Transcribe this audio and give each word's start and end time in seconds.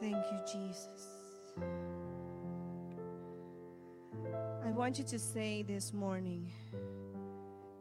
Thank 0.00 0.16
you, 0.16 0.38
Jesus. 0.52 1.08
I 4.64 4.70
want 4.70 4.98
you 4.98 5.04
to 5.04 5.18
say 5.18 5.62
this 5.62 5.92
morning 5.92 6.50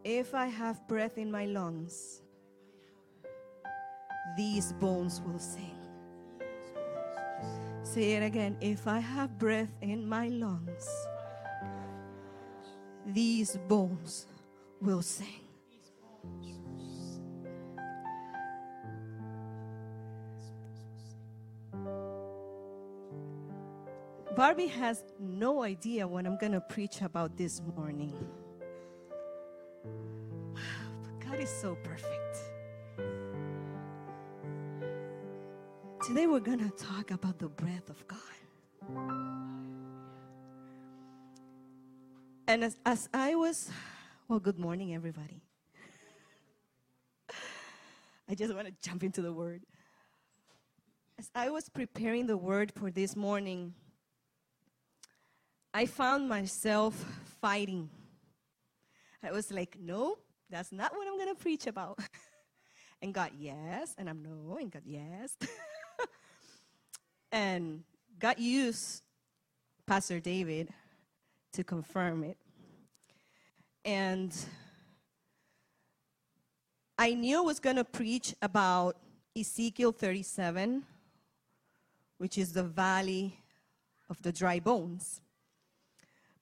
if 0.04 0.34
I 0.34 0.48
have 0.48 0.88
breath 0.88 1.18
in 1.18 1.30
my 1.30 1.46
lungs, 1.46 2.22
these 4.38 4.72
bones 4.74 5.22
will 5.22 5.40
sing. 5.40 5.78
Say 7.84 8.14
it 8.14 8.24
again. 8.24 8.58
If 8.62 8.88
I 8.88 9.00
have 9.00 9.38
breath 9.38 9.76
in 9.82 10.08
my 10.08 10.30
lungs, 10.30 10.88
these 13.06 13.58
bones 13.68 14.28
will 14.82 15.02
sing. 15.02 15.47
Barbie 24.38 24.68
has 24.68 25.04
no 25.20 25.64
idea 25.64 26.08
what 26.08 26.28
I'm 26.28 26.38
going 26.38 26.52
to 26.52 26.62
preach 26.62 27.02
about 27.02 27.36
this 27.36 27.60
morning. 27.76 28.14
But 30.54 31.28
God 31.28 31.40
is 31.40 31.50
so 31.50 31.76
perfect. 31.84 32.38
Today 36.06 36.28
we're 36.28 36.40
going 36.40 36.60
to 36.60 36.70
talk 36.78 37.10
about 37.10 37.40
the 37.40 37.48
breath 37.50 37.90
of 37.90 38.08
God. 38.08 38.20
And 42.48 42.64
as, 42.64 42.78
as 42.86 43.10
I 43.16 43.34
was, 43.34 43.72
well, 44.28 44.38
good 44.38 44.60
morning, 44.60 44.94
everybody. 44.94 45.42
I 48.30 48.36
just 48.36 48.54
want 48.54 48.68
to 48.68 48.74
jump 48.88 49.04
into 49.04 49.24
the 49.24 49.34
word. 49.34 49.64
As 51.18 51.32
I 51.34 51.50
was 51.50 51.70
preparing 51.70 52.28
the 52.28 52.38
word 52.38 52.72
for 52.76 52.92
this 52.92 53.16
morning, 53.16 53.74
I 55.78 55.86
found 55.86 56.28
myself 56.28 56.96
fighting. 57.40 57.88
I 59.22 59.32
was 59.32 59.52
like, 59.52 59.78
no, 59.80 60.18
that's 60.50 60.72
not 60.72 60.92
what 60.96 61.08
I'm 61.08 61.18
going 61.18 61.36
to 61.36 61.40
preach 61.40 61.68
about. 61.68 62.00
and 63.04 63.14
God, 63.14 63.30
yes. 63.38 63.94
And 63.96 64.10
I'm 64.10 64.24
no. 64.24 64.58
And 64.60 64.72
God, 64.72 64.82
yes. 64.84 65.38
and 67.32 67.84
God 68.18 68.40
used 68.40 69.04
Pastor 69.86 70.20
David 70.20 70.70
to 71.54 71.64
confirm 71.64 72.24
it. 72.24 72.38
And 73.86 74.36
I 76.98 77.14
knew 77.14 77.38
I 77.38 77.42
was 77.42 77.60
going 77.60 77.76
to 77.76 77.84
preach 77.84 78.34
about 78.42 78.98
Ezekiel 79.38 79.92
37, 79.92 80.82
which 82.18 82.40
is 82.40 82.54
the 82.54 82.64
valley 82.64 83.38
of 84.10 84.20
the 84.24 84.32
dry 84.32 84.60
bones. 84.60 85.22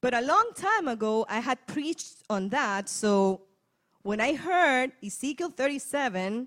But 0.06 0.14
a 0.14 0.20
long 0.20 0.52
time 0.54 0.86
ago, 0.86 1.26
I 1.28 1.40
had 1.40 1.66
preached 1.66 2.18
on 2.30 2.48
that. 2.50 2.88
So 2.88 3.40
when 4.02 4.20
I 4.20 4.34
heard 4.36 4.92
Ezekiel 5.04 5.50
37 5.50 6.46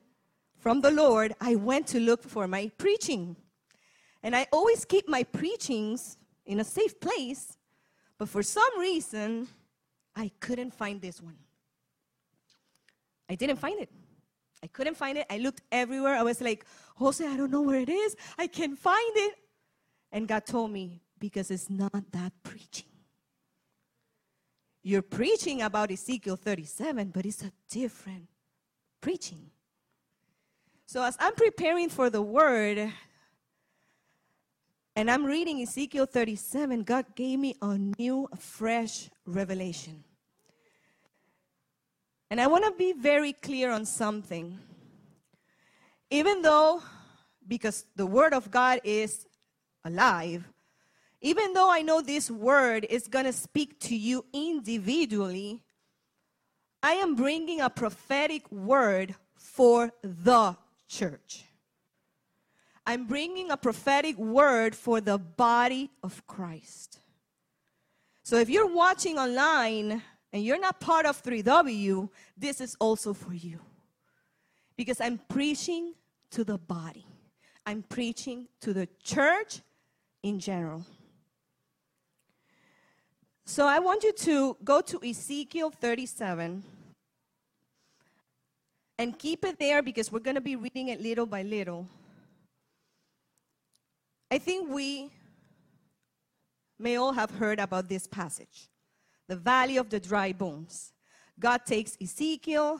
from 0.57 0.79
the 0.79 0.91
Lord, 0.91 1.33
I 1.41 1.55
went 1.55 1.85
to 1.87 1.99
look 1.99 2.23
for 2.23 2.47
my 2.47 2.71
preaching. 2.77 3.35
And 4.23 4.33
I 4.33 4.47
always 4.53 4.85
keep 4.85 5.09
my 5.09 5.23
preachings 5.23 6.15
in 6.45 6.61
a 6.61 6.63
safe 6.63 7.01
place. 7.01 7.57
But 8.17 8.29
for 8.29 8.43
some 8.43 8.79
reason, 8.79 9.49
I 10.15 10.31
couldn't 10.39 10.73
find 10.73 11.01
this 11.01 11.21
one. 11.21 11.35
I 13.27 13.35
didn't 13.35 13.57
find 13.57 13.81
it. 13.81 13.89
I 14.63 14.67
couldn't 14.67 14.95
find 14.95 15.17
it. 15.17 15.25
I 15.29 15.37
looked 15.37 15.63
everywhere. 15.69 16.15
I 16.15 16.23
was 16.23 16.39
like, 16.39 16.65
Jose, 16.95 17.27
I 17.27 17.35
don't 17.35 17.51
know 17.51 17.63
where 17.63 17.81
it 17.81 17.89
is. 17.89 18.15
I 18.37 18.47
can't 18.47 18.79
find 18.79 19.17
it. 19.17 19.33
And 20.13 20.29
God 20.29 20.45
told 20.45 20.71
me, 20.71 21.01
because 21.19 21.51
it's 21.51 21.69
not 21.69 22.09
that 22.13 22.31
preaching. 22.41 22.88
You're 24.89 25.03
preaching 25.03 25.61
about 25.61 25.91
Ezekiel 25.91 26.35
37, 26.35 27.11
but 27.13 27.23
it's 27.23 27.43
a 27.43 27.51
different 27.69 28.27
preaching. 28.99 29.51
So 30.87 31.03
as 31.03 31.15
I'm 31.19 31.35
preparing 31.35 31.89
for 31.89 32.09
the 32.09 32.23
word, 32.23 32.91
and 34.95 35.11
I'm 35.11 35.25
reading 35.27 35.61
Ezekiel 35.61 36.07
37, 36.07 36.81
God 36.81 37.05
gave 37.13 37.37
me 37.37 37.55
a 37.61 37.77
new, 37.77 38.27
fresh 38.39 39.11
revelation. 39.27 40.03
And 42.31 42.41
I 42.41 42.47
want 42.47 42.65
to 42.65 42.71
be 42.71 42.93
very 42.93 43.33
clear 43.33 43.69
on 43.69 43.85
something. 43.85 44.57
Even 46.09 46.41
though, 46.41 46.81
because 47.47 47.85
the 47.95 48.07
Word 48.07 48.33
of 48.33 48.49
God 48.49 48.81
is 48.83 49.27
alive, 49.85 50.49
even 51.21 51.53
though 51.53 51.69
I 51.69 51.81
know 51.81 52.01
this 52.01 52.31
word 52.31 52.85
is 52.89 53.07
going 53.07 53.25
to 53.25 53.33
speak 53.33 53.79
to 53.81 53.95
you 53.95 54.25
individually, 54.33 55.63
I 56.81 56.93
am 56.93 57.15
bringing 57.15 57.59
a 57.59 57.69
prophetic 57.69 58.49
word 58.51 59.15
for 59.35 59.91
the 60.01 60.55
church. 60.87 61.43
I'm 62.85 63.05
bringing 63.05 63.51
a 63.51 63.57
prophetic 63.57 64.17
word 64.17 64.73
for 64.75 65.01
the 65.01 65.17
body 65.17 65.91
of 66.01 66.25
Christ. 66.25 66.99
So 68.23 68.37
if 68.37 68.49
you're 68.49 68.73
watching 68.73 69.19
online 69.19 70.01
and 70.31 70.43
you're 70.43 70.59
not 70.59 70.79
part 70.79 71.05
of 71.05 71.21
3W, 71.21 72.09
this 72.37 72.61
is 72.61 72.75
also 72.79 73.13
for 73.13 73.33
you. 73.33 73.59
Because 74.77 75.01
I'm 75.01 75.19
preaching 75.27 75.93
to 76.31 76.43
the 76.43 76.57
body, 76.57 77.05
I'm 77.65 77.83
preaching 77.83 78.47
to 78.61 78.73
the 78.73 78.87
church 79.03 79.61
in 80.23 80.39
general. 80.39 80.85
So 83.49 83.65
I 83.65 83.79
want 83.79 84.03
you 84.03 84.13
to 84.13 84.55
go 84.63 84.79
to 84.79 85.01
Ezekiel 85.03 85.71
37 85.71 86.61
and 88.99 89.17
keep 89.17 89.43
it 89.43 89.57
there 89.57 89.81
because 89.81 90.11
we're 90.11 90.19
going 90.19 90.35
to 90.35 90.49
be 90.51 90.55
reading 90.55 90.89
it 90.89 91.01
little 91.01 91.25
by 91.25 91.41
little. 91.41 91.87
I 94.29 94.37
think 94.37 94.69
we 94.69 95.09
may 96.77 96.97
all 96.97 97.11
have 97.11 97.31
heard 97.31 97.59
about 97.59 97.89
this 97.89 98.05
passage 98.05 98.69
the 99.27 99.35
valley 99.35 99.77
of 99.77 99.89
the 99.89 99.99
dry 99.99 100.31
bones. 100.31 100.93
God 101.39 101.65
takes 101.65 101.97
Ezekiel 101.99 102.79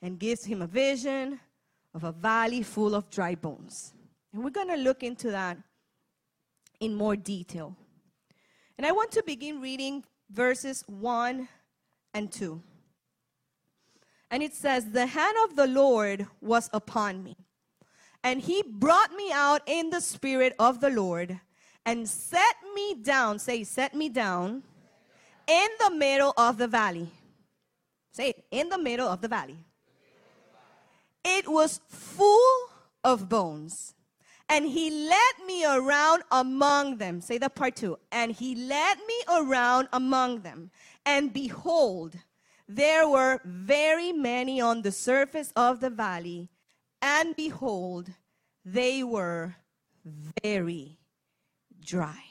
and 0.00 0.16
gives 0.16 0.44
him 0.44 0.62
a 0.62 0.68
vision 0.68 1.40
of 1.92 2.04
a 2.04 2.12
valley 2.12 2.62
full 2.62 2.94
of 2.94 3.10
dry 3.10 3.34
bones. 3.34 3.94
And 4.32 4.44
we're 4.44 4.50
going 4.50 4.68
to 4.68 4.76
look 4.76 5.02
into 5.02 5.32
that 5.32 5.58
in 6.78 6.94
more 6.94 7.16
detail. 7.16 7.74
And 8.78 8.86
I 8.86 8.92
want 8.92 9.10
to 9.12 9.24
begin 9.24 9.60
reading 9.60 10.04
verses 10.30 10.84
1 10.86 11.48
and 12.14 12.30
2. 12.30 12.62
And 14.30 14.42
it 14.42 14.54
says, 14.54 14.86
The 14.86 15.06
hand 15.06 15.36
of 15.44 15.56
the 15.56 15.66
Lord 15.66 16.28
was 16.40 16.70
upon 16.72 17.24
me, 17.24 17.36
and 18.22 18.40
he 18.40 18.62
brought 18.64 19.12
me 19.12 19.32
out 19.32 19.62
in 19.66 19.90
the 19.90 20.00
spirit 20.00 20.54
of 20.60 20.80
the 20.80 20.90
Lord 20.90 21.40
and 21.84 22.08
set 22.08 22.56
me 22.74 22.94
down. 22.94 23.40
Say, 23.40 23.64
set 23.64 23.94
me 23.94 24.08
down 24.08 24.62
in 25.48 25.68
the 25.80 25.90
middle 25.90 26.32
of 26.36 26.56
the 26.58 26.68
valley. 26.68 27.08
Say 28.12 28.34
in 28.50 28.68
the 28.68 28.78
middle 28.78 29.08
of 29.08 29.20
the 29.20 29.28
valley. 29.28 29.58
It 31.24 31.48
was 31.48 31.80
full 31.88 32.70
of 33.02 33.28
bones 33.28 33.94
and 34.48 34.66
he 34.66 34.90
led 34.90 35.46
me 35.46 35.64
around 35.66 36.22
among 36.30 36.96
them. 36.96 37.20
Say 37.20 37.38
that 37.38 37.54
part 37.54 37.76
two. 37.76 37.98
And 38.10 38.32
he 38.32 38.54
led 38.54 38.98
me 39.06 39.14
around 39.36 39.88
among 39.92 40.40
them. 40.40 40.70
And 41.04 41.32
behold, 41.32 42.16
there 42.66 43.08
were 43.08 43.40
very 43.44 44.12
many 44.12 44.60
on 44.60 44.82
the 44.82 44.92
surface 44.92 45.52
of 45.54 45.80
the 45.80 45.90
valley. 45.90 46.48
And 47.02 47.36
behold, 47.36 48.10
they 48.64 49.04
were 49.04 49.56
very 50.42 50.98
dry. 51.84 52.24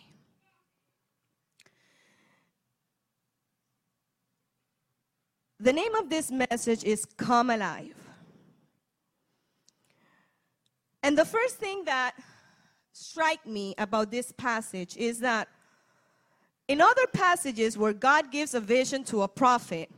The 5.60 5.74
name 5.74 5.96
of 5.96 6.10
this 6.10 6.30
message 6.30 6.84
is 6.84 7.06
Come 7.06 7.50
Alive. 7.50 7.97
And 11.04 11.18
the 11.18 11.26
first 11.26 11.58
thing 11.58 11.86
that 11.86 12.16
strike 12.92 13.46
me 13.46 13.76
about 13.78 14.12
this 14.12 14.32
passage 14.32 14.98
is 14.98 15.20
that 15.20 15.48
in 16.68 16.82
other 16.82 17.08
passages 17.14 17.78
where 17.78 17.94
God 17.94 18.32
gives 18.32 18.54
a 18.54 18.60
vision 18.60 19.04
to 19.06 19.22
a 19.22 19.28
prophet, 19.28 19.90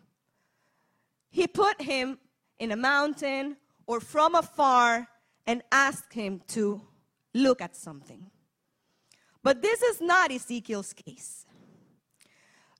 he 1.29 1.47
put 1.47 1.81
him 1.81 2.19
in 2.59 2.71
a 2.71 2.75
mountain 2.75 3.57
or 3.87 3.99
from 3.99 4.35
afar 4.35 5.07
and 5.47 5.63
asked 5.71 6.13
him 6.13 6.41
to 6.49 6.81
look 7.33 7.61
at 7.61 7.75
something. 7.75 8.29
But 9.41 9.61
this 9.61 9.81
is 9.81 10.01
not 10.01 10.31
Ezekiel's 10.31 10.93
case. 10.93 11.45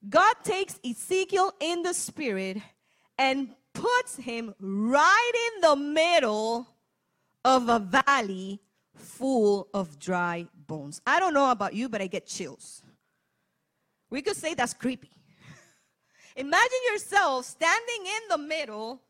God 0.08 0.34
takes 0.44 0.78
Ezekiel 0.84 1.52
in 1.60 1.82
the 1.82 1.94
spirit 1.94 2.58
and 3.18 3.50
puts 3.72 4.16
him 4.16 4.54
right 4.60 5.52
in 5.54 5.60
the 5.62 5.76
middle 5.76 6.66
of 7.44 7.68
a 7.68 7.78
valley 7.78 8.60
full 8.94 9.68
of 9.72 9.98
dry 9.98 10.46
bones. 10.66 11.00
I 11.06 11.18
don't 11.20 11.34
know 11.34 11.50
about 11.50 11.74
you, 11.74 11.88
but 11.88 12.00
I 12.00 12.06
get 12.06 12.26
chills. 12.26 12.82
We 14.10 14.22
could 14.22 14.36
say 14.36 14.54
that's 14.54 14.74
creepy. 14.74 15.10
Imagine 16.36 16.78
yourself 16.92 17.46
standing 17.46 18.06
in 18.06 18.28
the 18.28 18.38
middle 18.38 19.00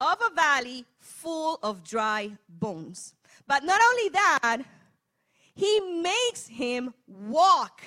of 0.00 0.18
a 0.30 0.34
valley 0.34 0.84
full 0.98 1.58
of 1.62 1.82
dry 1.82 2.32
bones. 2.48 3.14
But 3.46 3.64
not 3.64 3.80
only 3.90 4.08
that, 4.10 4.62
he 5.54 5.80
makes 5.80 6.46
him 6.46 6.94
walk 7.06 7.82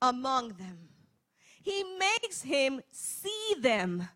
among 0.00 0.48
them. 0.50 0.78
He 1.62 1.84
makes 1.98 2.42
him 2.42 2.80
see 2.90 3.54
them 3.60 4.08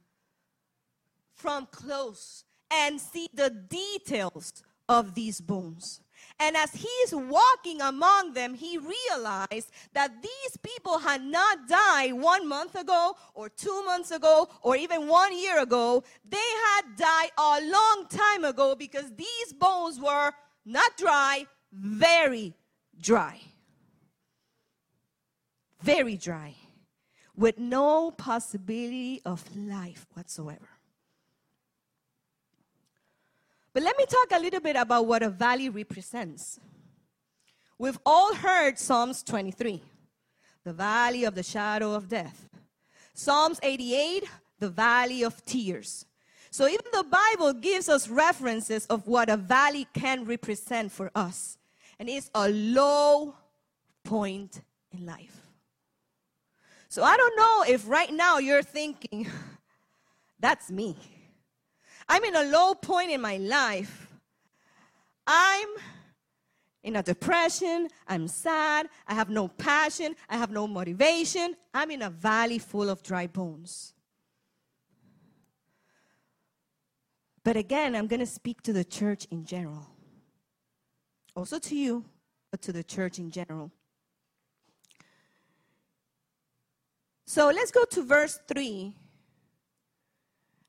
from 1.35 1.67
close 1.67 2.45
and 2.73 3.01
see 3.01 3.29
the 3.35 3.51
details 3.51 4.63
of 4.89 5.15
these 5.15 5.41
bones. 5.41 6.01
And 6.39 6.57
as 6.57 6.73
he's 6.73 7.15
walking 7.15 7.81
among 7.81 8.33
them, 8.33 8.55
he 8.55 8.79
realized 8.79 9.71
that 9.93 10.23
these 10.23 10.57
people 10.63 10.99
had 10.99 11.23
not 11.23 11.69
died 11.69 12.15
one 12.15 12.49
month 12.49 12.75
ago, 12.75 13.17
or 13.35 13.49
two 13.49 13.85
months 13.85 14.11
ago, 14.11 14.49
or 14.63 14.75
even 14.77 15.07
one 15.07 15.37
year 15.39 15.61
ago. 15.61 16.03
They 16.29 16.37
had 16.39 16.97
died 16.97 17.31
a 17.39 17.61
long 17.71 18.07
time 18.09 18.45
ago 18.45 18.75
because 18.75 19.13
these 19.15 19.53
bones 19.53 20.01
were 20.01 20.33
not 20.65 20.97
dry, 20.97 21.47
very 21.73 22.55
dry. 23.01 23.41
Very 25.81 26.17
dry, 26.17 26.55
with 27.37 27.59
no 27.59 28.13
possibility 28.13 29.21
of 29.25 29.45
life 29.57 30.07
whatsoever. 30.15 30.72
But 33.73 33.83
let 33.83 33.97
me 33.97 34.05
talk 34.07 34.39
a 34.39 34.43
little 34.43 34.61
bit 34.61 34.77
about 34.77 35.07
what 35.07 35.23
a 35.23 35.31
valley 35.31 35.69
represents. 35.69 36.61
We've 37.79 37.99
all 38.05 38.35
heard 38.35 38.79
Psalms 38.79 39.23
23, 39.23 39.83
the 40.65 40.73
valley 40.73 41.25
of 41.25 41.35
the 41.35 41.43
shadow 41.43 41.95
of 41.95 42.09
death. 42.09 42.49
Psalms 43.15 43.59
88, 43.63 44.25
the 44.59 44.69
valley 44.69 45.23
of 45.23 45.45
tears. 45.45 46.07
So 46.51 46.69
even 46.69 46.85
the 46.93 47.05
Bible 47.05 47.55
gives 47.55 47.89
us 47.89 48.09
references 48.09 48.85
of 48.87 49.07
what 49.07 49.31
a 49.31 49.39
valley 49.39 49.87
can 49.95 50.27
represent 50.27 50.93
for 50.93 51.11
us. 51.15 51.57
And 51.99 52.11
it's 52.11 52.31
a 52.35 52.51
low 52.51 53.35
point 54.05 54.61
in 54.93 55.07
life. 55.07 55.41
So 56.89 57.03
I 57.03 57.17
don't 57.17 57.37
know 57.37 57.75
if 57.75 57.89
right 57.89 58.13
now 58.13 58.37
you're 58.37 58.63
thinking, 58.63 59.27
that's 60.41 60.71
me. 60.71 60.95
I'm 62.09 62.25
in 62.25 62.37
a 62.37 62.45
low 62.45 62.75
point 62.75 63.11
in 63.11 63.21
my 63.21 63.37
life. 63.37 64.09
I'm 65.27 65.69
in 66.83 66.97
a 66.97 67.03
depression. 67.03 67.89
I'm 68.09 68.29
sad. 68.29 68.89
I 69.07 69.15
have 69.15 69.31
no 69.31 69.49
passion. 69.49 70.17
I 70.29 70.37
have 70.37 70.51
no 70.51 70.67
motivation. 70.67 71.55
I'm 71.73 71.91
in 71.91 72.03
a 72.03 72.11
valley 72.11 72.59
full 72.59 72.91
of 72.91 73.03
dry 73.03 73.27
bones. 73.27 73.95
But 77.45 77.57
again, 77.57 77.97
I'm 77.97 78.07
going 78.07 78.21
to 78.21 78.27
speak 78.27 78.63
to 78.63 78.73
the 78.73 78.85
church 78.85 79.27
in 79.31 79.45
general. 79.45 79.89
Also 81.35 81.59
to 81.59 81.77
you, 81.77 82.05
but 82.51 82.63
to 82.63 82.73
the 82.73 82.85
church 82.85 83.19
in 83.19 83.31
general. 83.31 83.73
So 87.27 87.47
let's 87.47 87.71
go 87.71 87.85
to 87.85 88.03
verse 88.03 88.39
3 88.47 88.95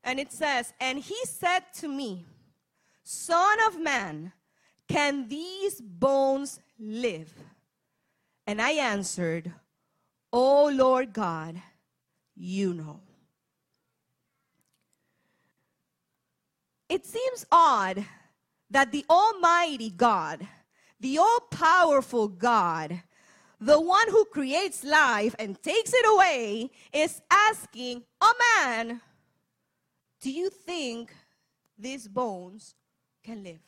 and 0.03 0.19
it 0.19 0.31
says, 0.31 0.73
And 0.79 1.00
he 1.00 1.17
said 1.25 1.61
to 1.75 1.88
me, 1.88 2.25
Son 3.03 3.57
of 3.67 3.79
man, 3.79 4.33
can 4.88 5.27
these 5.27 5.79
bones 5.79 6.59
live? 6.79 7.33
And 8.45 8.61
I 8.61 8.71
answered, 8.71 9.51
O 10.31 10.67
Lord 10.67 11.13
God, 11.13 11.61
you 12.35 12.73
know. 12.73 13.00
It 16.89 17.06
seems 17.06 17.45
odd 17.51 18.06
that 18.69 18.91
the 18.91 19.06
Almighty 19.09 19.89
God, 19.89 20.45
the 20.99 21.17
all 21.17 21.39
powerful 21.49 22.27
God, 22.27 23.01
the 23.59 23.79
one 23.79 24.09
who 24.09 24.25
creates 24.25 24.83
life 24.83 25.35
and 25.39 25.61
takes 25.63 25.94
it 25.94 26.06
away, 26.06 26.71
is 26.91 27.21
asking 27.31 28.03
a 28.21 28.31
man 28.57 29.01
do 30.23 30.31
you 30.31 30.49
think 30.49 31.13
these 31.77 32.07
bones 32.07 32.75
can 33.23 33.43
live? 33.43 33.59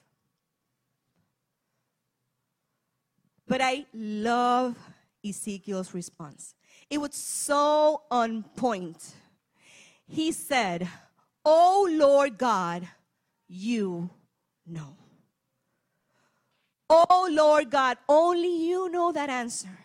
But 3.46 3.60
I 3.62 3.86
love 3.94 4.78
Ezekiel's 5.24 5.94
response. 5.94 6.56
It 6.90 7.00
was 7.00 7.14
so 7.14 8.04
on 8.10 8.44
point. 8.56 9.16
He 10.08 10.32
said, 10.32 10.88
Oh 11.44 11.90
Lord 11.92 12.38
God, 12.38 12.88
you 13.50 14.10
know. 14.66 14.96
Oh 16.90 17.30
Lord 17.30 17.70
God, 17.70 17.98
only 18.08 18.66
you 18.66 18.90
know 18.90 19.12
that 19.12 19.30
answer. 19.30 19.78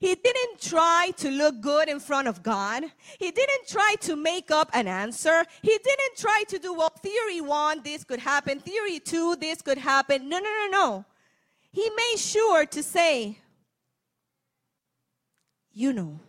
He 0.00 0.14
didn't 0.14 0.60
try 0.60 1.12
to 1.18 1.30
look 1.30 1.60
good 1.60 1.88
in 1.88 2.00
front 2.00 2.28
of 2.28 2.42
God. 2.42 2.84
He 3.18 3.30
didn't 3.30 3.68
try 3.68 3.94
to 4.00 4.16
make 4.16 4.50
up 4.50 4.70
an 4.74 4.88
answer. 4.88 5.44
He 5.62 5.78
didn't 5.78 6.16
try 6.16 6.44
to 6.48 6.58
do, 6.58 6.74
well, 6.74 6.90
theory 6.90 7.40
one, 7.40 7.82
this 7.82 8.04
could 8.04 8.20
happen. 8.20 8.60
Theory 8.60 8.98
two, 8.98 9.36
this 9.36 9.62
could 9.62 9.78
happen. 9.78 10.28
No, 10.28 10.38
no, 10.38 10.44
no, 10.44 10.68
no. 10.70 11.04
He 11.72 11.88
made 11.90 12.18
sure 12.18 12.66
to 12.66 12.82
say, 12.82 13.38
you 15.72 15.92
know. 15.92 16.20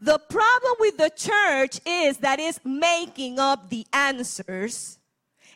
The 0.00 0.18
problem 0.18 0.74
with 0.80 0.96
the 0.96 1.10
church 1.10 1.80
is 1.84 2.18
that 2.18 2.40
it's 2.40 2.60
making 2.64 3.38
up 3.38 3.68
the 3.68 3.86
answers 3.92 4.98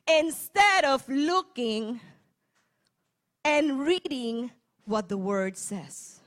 instead 0.06 0.84
of 0.84 1.08
looking 1.08 2.00
and 3.42 3.80
reading 3.80 4.50
what 4.86 5.08
the 5.08 5.16
word 5.16 5.56
says. 5.56 6.20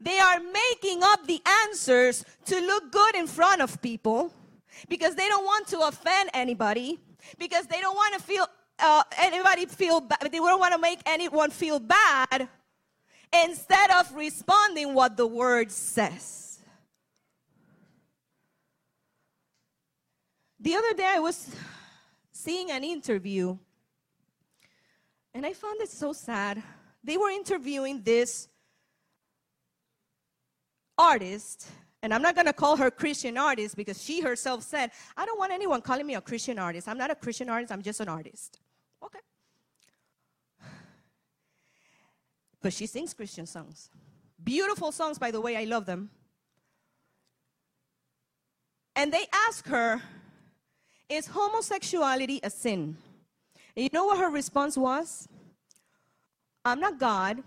They 0.00 0.18
are 0.18 0.40
making 0.40 1.02
up 1.02 1.26
the 1.26 1.42
answers 1.66 2.24
to 2.46 2.58
look 2.58 2.90
good 2.90 3.16
in 3.16 3.26
front 3.26 3.60
of 3.60 3.82
people 3.82 4.32
because 4.88 5.14
they 5.14 5.28
don't 5.28 5.44
want 5.44 5.68
to 5.68 5.80
offend 5.80 6.30
anybody, 6.32 6.98
because 7.38 7.66
they 7.66 7.80
don't 7.80 7.94
want 7.94 8.14
to 8.14 8.20
feel 8.20 8.46
uh, 8.78 9.02
anybody 9.18 9.66
feel 9.66 10.00
bad, 10.00 10.20
they 10.22 10.38
don't 10.38 10.58
want 10.58 10.72
to 10.72 10.80
make 10.80 11.00
anyone 11.04 11.50
feel 11.50 11.78
bad 11.78 12.48
instead 13.44 13.90
of 13.90 14.14
responding 14.14 14.94
what 14.94 15.18
the 15.18 15.26
word 15.26 15.70
says. 15.70 16.58
The 20.58 20.74
other 20.74 20.94
day 20.94 21.12
I 21.16 21.20
was 21.20 21.54
seeing 22.32 22.70
an 22.70 22.84
interview 22.84 23.56
and 25.34 25.46
I 25.46 25.52
found 25.52 25.80
it 25.80 25.90
so 25.90 26.12
sad. 26.12 26.62
They 27.02 27.16
were 27.16 27.30
interviewing 27.30 28.02
this 28.02 28.48
artist, 30.98 31.68
and 32.02 32.12
I'm 32.12 32.22
not 32.22 32.34
going 32.34 32.46
to 32.46 32.52
call 32.52 32.76
her 32.76 32.90
Christian 32.90 33.38
artist 33.38 33.76
because 33.76 34.02
she 34.02 34.20
herself 34.20 34.62
said, 34.62 34.90
I 35.16 35.24
don't 35.24 35.38
want 35.38 35.52
anyone 35.52 35.80
calling 35.80 36.06
me 36.06 36.14
a 36.14 36.20
Christian 36.20 36.58
artist. 36.58 36.88
I'm 36.88 36.98
not 36.98 37.10
a 37.10 37.14
Christian 37.14 37.48
artist, 37.48 37.72
I'm 37.72 37.82
just 37.82 38.00
an 38.00 38.08
artist. 38.08 38.58
Okay. 39.04 39.18
But 42.60 42.72
she 42.72 42.86
sings 42.86 43.14
Christian 43.14 43.46
songs. 43.46 43.88
Beautiful 44.42 44.92
songs, 44.92 45.18
by 45.18 45.30
the 45.30 45.40
way, 45.40 45.56
I 45.56 45.64
love 45.64 45.86
them. 45.86 46.10
And 48.96 49.12
they 49.12 49.26
ask 49.48 49.66
her, 49.68 50.02
Is 51.08 51.26
homosexuality 51.28 52.40
a 52.42 52.50
sin? 52.50 52.96
And 53.76 53.84
you 53.84 53.90
know 53.92 54.06
what 54.06 54.18
her 54.18 54.30
response 54.30 54.76
was? 54.76 55.28
I'm 56.64 56.80
not 56.80 56.98
God, 56.98 57.42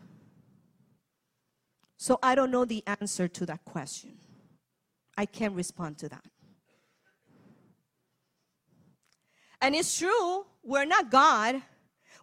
so 1.98 2.20
I 2.24 2.36
don't 2.36 2.52
know 2.52 2.66
the 2.66 2.84
answer 2.88 3.28
to 3.28 3.46
that 3.46 3.64
question. 3.64 4.14
I 5.18 5.26
can't 5.26 5.54
respond 5.54 6.00
to 6.00 6.10
that. 6.10 6.26
And 9.62 9.76
it's 9.76 9.98
true, 9.98 10.46
we're 10.64 10.86
not 10.86 11.10
God. 11.10 11.62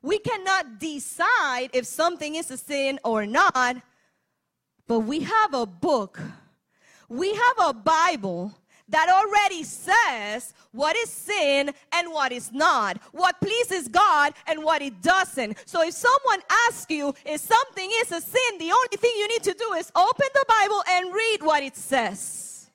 We 0.02 0.19
cannot 0.19 0.78
decide 0.78 1.71
if 1.73 1.87
something 1.87 2.35
is 2.35 2.50
a 2.50 2.57
sin 2.57 2.99
or 3.04 3.25
not, 3.26 3.76
but 4.87 5.00
we 5.00 5.21
have 5.21 5.54
a 5.54 5.64
book, 5.64 6.21
we 7.09 7.33
have 7.33 7.57
a 7.69 7.73
Bible 7.73 8.54
that 8.90 9.09
already 9.09 9.62
says 9.62 10.54
what 10.73 10.97
is 10.97 11.11
sin 11.11 11.70
and 11.92 12.12
what 12.12 12.32
is 12.32 12.52
not, 12.52 12.99
what 13.12 13.40
pleases 13.40 13.88
God 13.88 14.35
and 14.47 14.62
what 14.62 14.82
it 14.82 15.00
doesn't. 15.02 15.56
So 15.66 15.82
if 15.82 15.94
someone 15.94 16.40
asks 16.68 16.90
you 16.90 17.14
if 17.25 17.40
something 17.40 17.90
is 18.00 18.12
a 18.12 18.20
sin, 18.20 18.59
the 18.59 18.70
only 18.73 18.97
thing 18.97 19.12
you 19.16 19.28
need 19.28 19.42
to 19.44 19.54
do 19.54 19.73
is 19.75 19.90
open 19.97 20.26
the 20.35 20.44
Bible 20.49 20.82
and 20.88 21.14
read 21.14 21.38
what 21.42 21.62
it 21.62 21.76
says. 21.76 22.70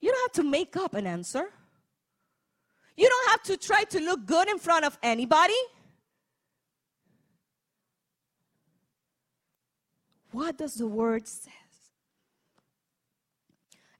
You 0.00 0.10
don't 0.10 0.22
have 0.22 0.44
to 0.44 0.50
make 0.50 0.76
up 0.76 0.94
an 0.94 1.06
answer. 1.06 1.50
You 2.96 3.08
don't 3.08 3.30
have 3.30 3.42
to 3.44 3.56
try 3.56 3.84
to 3.84 4.00
look 4.00 4.26
good 4.26 4.48
in 4.48 4.58
front 4.58 4.84
of 4.84 4.98
anybody. 5.02 5.54
What 10.32 10.58
does 10.58 10.74
the 10.74 10.86
word 10.86 11.26
say? 11.26 11.50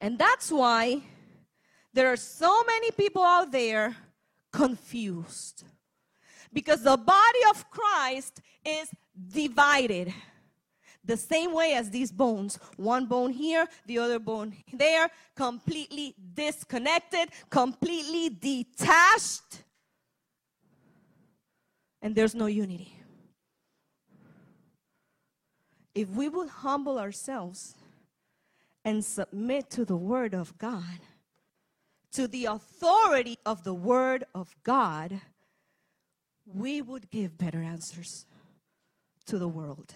And 0.01 0.17
that's 0.17 0.51
why 0.51 1.03
there 1.93 2.11
are 2.11 2.17
so 2.17 2.63
many 2.63 2.89
people 2.89 3.23
out 3.23 3.51
there 3.51 3.95
confused. 4.51 5.63
Because 6.51 6.81
the 6.81 6.97
body 6.97 7.39
of 7.51 7.69
Christ 7.69 8.41
is 8.65 8.89
divided. 9.31 10.11
The 11.05 11.17
same 11.17 11.53
way 11.53 11.73
as 11.73 11.91
these 11.91 12.11
bones, 12.11 12.59
one 12.77 13.05
bone 13.05 13.31
here, 13.31 13.67
the 13.85 13.99
other 13.99 14.19
bone 14.19 14.55
there, 14.73 15.09
completely 15.35 16.15
disconnected, 16.33 17.29
completely 17.49 18.29
detached, 18.29 19.63
and 22.01 22.15
there's 22.15 22.35
no 22.35 22.47
unity. 22.47 22.95
If 25.93 26.09
we 26.09 26.29
would 26.29 26.49
humble 26.49 26.97
ourselves 26.99 27.75
and 28.83 29.03
submit 29.03 29.69
to 29.71 29.85
the 29.85 29.95
Word 29.95 30.33
of 30.33 30.57
God, 30.57 30.99
to 32.13 32.27
the 32.27 32.45
authority 32.45 33.37
of 33.45 33.63
the 33.63 33.73
Word 33.73 34.23
of 34.33 34.55
God, 34.63 35.21
we 36.45 36.81
would 36.81 37.09
give 37.09 37.37
better 37.37 37.61
answers 37.61 38.25
to 39.25 39.37
the 39.37 39.47
world. 39.47 39.93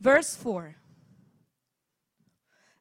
Verse 0.00 0.36
4 0.36 0.76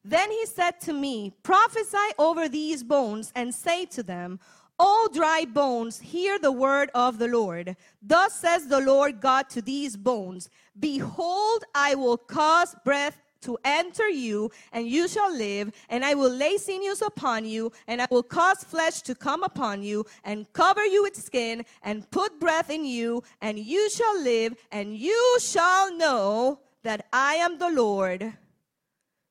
Then 0.04 0.32
he 0.32 0.46
said 0.46 0.80
to 0.82 0.94
me, 0.94 1.34
Prophesy 1.44 1.98
over 2.18 2.48
these 2.48 2.84
bones 2.84 3.32
and 3.36 3.54
say 3.54 3.86
to 3.86 4.04
them, 4.04 4.40
O 4.80 5.10
dry 5.12 5.46
bones, 5.46 6.00
hear 6.00 6.38
the 6.38 6.52
word 6.52 6.92
of 6.94 7.18
the 7.18 7.28
Lord. 7.28 7.76
Thus 8.02 8.40
says 8.40 8.68
the 8.68 8.80
Lord 8.80 9.20
God 9.20 9.50
to 9.50 9.62
these 9.62 9.98
bones 9.98 10.50
Behold, 10.80 11.64
I 11.74 11.96
will 11.96 12.18
cause 12.18 12.76
breath 12.86 13.20
to 13.42 13.58
enter 13.64 14.10
you, 14.10 14.52
and 14.72 14.88
you 14.88 15.08
shall 15.08 15.34
live, 15.34 15.72
and 15.90 16.04
I 16.04 16.14
will 16.14 16.30
lay 16.30 16.58
sinews 16.58 17.02
upon 17.02 17.46
you, 17.46 17.72
and 17.88 18.02
I 18.02 18.08
will 18.10 18.24
cause 18.24 18.64
flesh 18.64 19.02
to 19.04 19.16
come 19.16 19.44
upon 19.44 19.84
you, 19.84 20.06
and 20.24 20.52
cover 20.54 20.86
you 20.86 21.04
with 21.04 21.16
skin, 21.16 21.66
and 21.84 22.10
put 22.12 22.40
breath 22.40 22.70
in 22.70 22.86
you, 22.86 23.24
and 23.42 23.58
you 23.58 23.90
shall 23.90 24.22
live, 24.22 24.56
and 24.72 24.96
you 24.96 25.38
shall 25.40 25.96
know 25.96 26.60
that 26.84 27.08
I 27.14 27.36
am 27.36 27.58
the 27.58 27.70
Lord. 27.70 28.34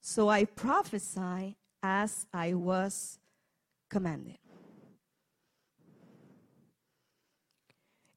So 0.01 0.29
I 0.29 0.45
prophesy 0.45 1.57
as 1.83 2.27
I 2.33 2.55
was 2.55 3.19
commanded. 3.91 4.39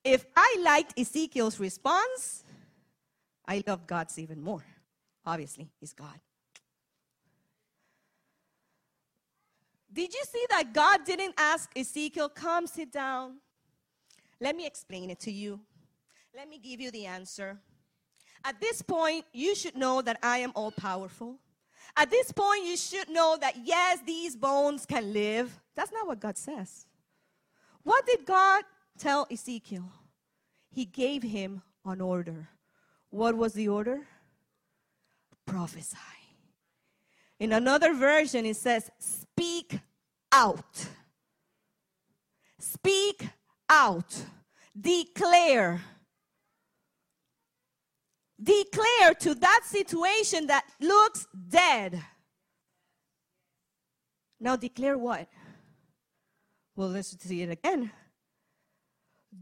If 0.09 0.25
I 0.35 0.55
liked 0.63 0.99
Ezekiel's 0.99 1.59
response, 1.59 2.43
I 3.47 3.63
love 3.67 3.85
God's 3.85 4.17
even 4.17 4.41
more. 4.41 4.65
Obviously, 5.23 5.69
He's 5.79 5.93
God. 5.93 6.19
Did 9.93 10.11
you 10.11 10.23
see 10.25 10.43
that 10.49 10.73
God 10.73 11.05
didn't 11.05 11.35
ask 11.37 11.69
Ezekiel, 11.77 12.27
come 12.29 12.65
sit 12.65 12.91
down? 12.91 13.35
Let 14.41 14.55
me 14.55 14.65
explain 14.65 15.11
it 15.11 15.19
to 15.19 15.31
you. 15.31 15.59
Let 16.35 16.49
me 16.49 16.57
give 16.57 16.81
you 16.81 16.89
the 16.89 17.05
answer. 17.05 17.59
At 18.43 18.59
this 18.59 18.81
point, 18.81 19.25
you 19.31 19.53
should 19.53 19.77
know 19.77 20.01
that 20.01 20.17
I 20.23 20.39
am 20.39 20.53
all 20.55 20.71
powerful. 20.71 21.35
At 21.95 22.09
this 22.09 22.31
point, 22.31 22.65
you 22.65 22.77
should 22.77 23.09
know 23.09 23.37
that 23.39 23.57
yes, 23.63 23.99
these 24.07 24.35
bones 24.35 24.87
can 24.87 25.13
live. 25.13 25.61
That's 25.75 25.91
not 25.91 26.07
what 26.07 26.19
God 26.19 26.35
says. 26.35 26.87
What 27.83 28.07
did 28.07 28.25
God 28.25 28.63
tell 28.97 29.27
Ezekiel? 29.29 29.91
He 30.71 30.85
gave 30.85 31.23
him 31.23 31.61
an 31.85 32.01
order. 32.01 32.49
What 33.09 33.35
was 33.35 33.53
the 33.53 33.67
order? 33.67 34.01
Prophesy. 35.45 35.97
In 37.39 37.53
another 37.53 37.93
version, 37.93 38.45
it 38.45 38.57
says, 38.57 38.91
Speak 38.99 39.79
out. 40.31 40.87
Speak 42.59 43.27
out. 43.69 44.25
Declare 44.79 45.81
declare 48.41 49.13
to 49.19 49.35
that 49.35 49.61
situation 49.65 50.47
that 50.47 50.65
looks 50.79 51.27
dead. 51.49 52.01
Now 54.39 54.55
declare 54.55 54.97
what? 54.97 55.27
Well, 56.75 56.89
let's 56.89 57.17
see 57.19 57.41
it 57.41 57.49
again. 57.49 57.91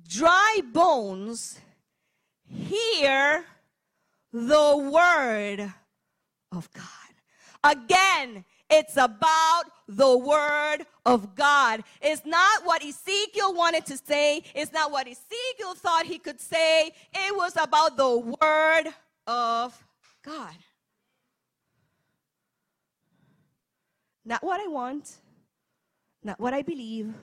Dry 0.08 0.62
bones 0.74 1.60
hear 2.46 3.46
the 4.34 4.78
word 4.92 5.74
of 6.52 6.70
God. 6.74 6.84
Again, 7.64 8.46
it's 8.70 8.98
about 8.98 9.64
the 9.88 10.18
word 10.18 10.86
of 11.06 11.36
God. 11.36 11.84
It's 12.02 12.26
not 12.26 12.66
what 12.66 12.84
Ezekiel 12.84 13.54
wanted 13.54 13.86
to 13.86 13.98
say. 13.98 14.44
It's 14.54 14.74
not 14.74 14.92
what 14.92 15.08
Ezekiel 15.08 15.76
thought 15.76 16.06
he 16.06 16.20
could 16.20 16.42
say. 16.42 16.92
It 17.14 17.36
was 17.36 17.56
about 17.56 17.96
the 17.96 18.18
word 18.18 18.94
of 19.26 19.86
God. 20.24 20.56
Not 24.26 24.44
what 24.44 24.60
I 24.60 24.68
want, 24.68 25.16
not 26.22 26.38
what 26.40 26.54
I 26.54 26.62
believe, 26.62 27.14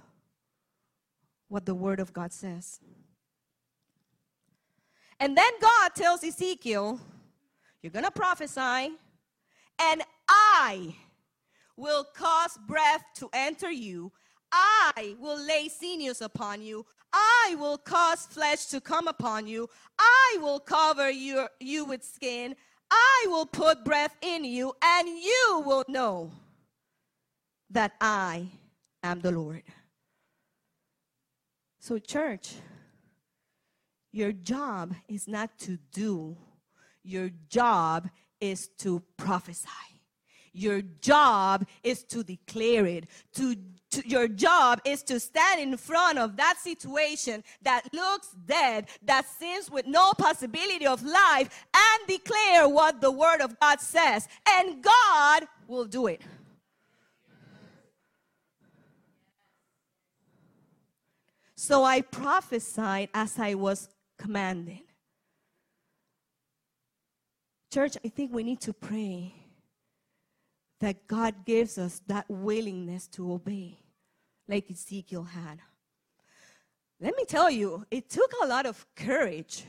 what 1.49 1.67
the 1.67 1.75
word 1.75 2.01
of 2.01 2.13
God 2.13 2.33
says. 2.33 2.81
And 5.21 5.37
then 5.37 5.53
God 5.61 5.95
tells 5.95 6.25
Ezekiel, 6.25 7.01
You're 7.83 7.93
going 7.93 8.05
to 8.05 8.11
prophesy, 8.11 8.93
and 9.79 10.03
I 10.29 10.95
will 11.77 12.05
cause 12.05 12.59
breath 12.67 13.05
to 13.17 13.29
enter 13.33 13.71
you. 13.71 14.13
I 14.53 15.17
will 15.19 15.41
lay 15.45 15.69
sinews 15.69 16.21
upon 16.21 16.63
you. 16.63 16.87
I 17.13 17.57
will 17.59 17.79
cause 17.79 18.27
flesh 18.27 18.67
to 18.67 18.81
come 18.81 19.09
upon 19.09 19.47
you. 19.47 19.69
I 19.99 20.39
will 20.41 20.61
cover 20.61 21.11
your, 21.11 21.49
you 21.61 21.85
with 21.85 22.05
skin. 22.05 22.55
I 22.91 23.27
will 23.29 23.47
put 23.47 23.85
breath 23.85 24.17
in 24.21 24.45
you, 24.45 24.73
and 24.83 25.09
you 25.09 25.63
will 25.65 25.85
know 25.89 26.33
that 27.71 27.93
I 28.01 28.47
am 29.03 29.21
the 29.21 29.33
Lord. 29.33 29.63
So, 31.87 31.99
church, 31.99 32.55
your 34.11 34.33
job 34.33 34.95
is 35.07 35.29
not 35.29 35.59
to 35.59 35.77
do, 35.93 36.35
your 37.03 37.29
job 37.51 38.09
is 38.41 38.69
to 38.79 39.03
prophesy. 39.19 39.69
Your 40.55 40.81
job 40.81 41.67
is 41.83 42.03
to 42.05 42.25
declare 42.25 42.87
it. 42.87 43.05
To, 43.35 43.55
to, 43.91 44.09
your 44.09 44.29
job 44.29 44.81
is 44.87 45.03
to 45.03 45.21
stand 45.21 45.61
in 45.61 45.77
front 45.77 46.19
of 46.19 46.39
that 46.39 46.57
situation 46.59 47.45
that 47.61 47.83
looks 47.93 48.31
dead, 48.47 48.87
that 49.03 49.27
seems 49.27 49.71
with 49.71 49.87
no 49.87 50.15
possibility 50.15 50.87
of 50.87 51.03
life, 51.03 51.67
and 51.77 52.09
declare 52.09 52.67
what 52.67 53.03
the 53.03 53.11
Word 53.11 53.43
of 53.43 53.61
God 53.61 53.79
says. 53.79 54.27
And 54.49 54.83
God 54.83 55.47
will 55.69 55.85
do 55.85 56.07
it. 56.07 56.23
So 61.57 61.85
I 61.85 62.01
prophesied 62.01 63.09
as 63.15 63.39
I 63.39 63.55
was 63.55 63.89
commanded. 64.19 64.81
Church, 67.73 67.97
I 68.05 68.09
think 68.09 68.33
we 68.33 68.43
need 68.43 68.61
to 68.63 68.73
pray 68.73 69.35
that 70.81 71.07
God 71.07 71.45
gives 71.45 71.79
us 71.79 72.01
that 72.07 72.27
willingness 72.29 73.07
to 73.09 73.33
obey, 73.33 73.79
like 74.49 74.71
Ezekiel 74.71 75.25
had. 75.25 75.59
Let 77.01 77.17
me 77.17 77.25
tell 77.25 77.51
you, 77.51 77.85
it 77.91 78.09
took 78.11 78.33
a 78.43 78.47
lot 78.47 78.67
of 78.67 78.87
courage 78.95 79.65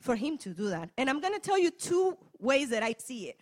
for 0.00 0.16
him 0.16 0.38
to 0.38 0.50
do 0.50 0.68
that. 0.70 0.90
And 0.96 1.10
I'm 1.10 1.20
going 1.20 1.34
to 1.34 1.40
tell 1.40 1.58
you 1.58 1.70
two 1.70 2.16
ways 2.38 2.70
that 2.70 2.82
I 2.82 2.94
see 2.98 3.28
it. 3.28 3.40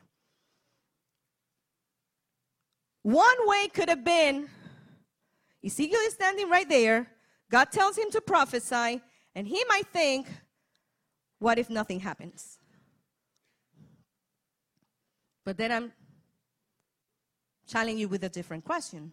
One 3.03 3.37
way 3.47 3.69
could 3.69 3.89
have 3.89 4.05
been 4.05 4.49
Ezekiel 5.65 6.01
is 6.01 6.15
standing 6.15 6.49
right 6.49 6.69
there, 6.69 7.09
God 7.51 7.71
tells 7.73 7.97
him 7.97 8.11
to 8.13 8.21
prophesy, 8.21 9.01
and 9.35 9.47
he 9.47 9.65
might 9.69 9.87
think, 9.89 10.27
what 11.39 11.59
if 11.59 11.71
nothing 11.71 12.01
happens? 12.01 12.59
But 15.45 15.57
then 15.57 15.73
I'm 15.73 15.93
challenging 17.67 17.99
you 17.99 18.09
with 18.09 18.25
a 18.25 18.29
different 18.29 18.65
question. 18.65 19.13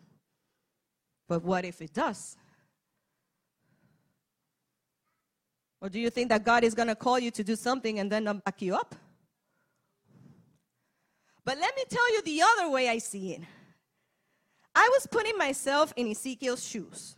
But 1.27 1.43
what 1.43 1.65
if 1.65 1.81
it 1.81 1.93
does? 1.93 2.37
Or 5.81 5.89
do 5.89 5.99
you 5.99 6.09
think 6.09 6.29
that 6.29 6.43
God 6.43 6.63
is 6.63 6.73
going 6.73 6.87
to 6.87 6.95
call 6.95 7.19
you 7.19 7.31
to 7.31 7.43
do 7.43 7.55
something 7.55 7.99
and 7.99 8.11
then 8.11 8.25
back 8.45 8.61
you 8.61 8.75
up? 8.75 8.95
But 11.43 11.59
let 11.59 11.75
me 11.75 11.83
tell 11.87 12.11
you 12.13 12.21
the 12.23 12.41
other 12.41 12.69
way 12.69 12.89
I 12.89 12.97
see 12.97 13.33
it. 13.33 13.41
I 14.75 14.89
was 14.93 15.07
putting 15.07 15.37
myself 15.37 15.93
in 15.95 16.11
Ezekiel's 16.11 16.67
shoes. 16.67 17.15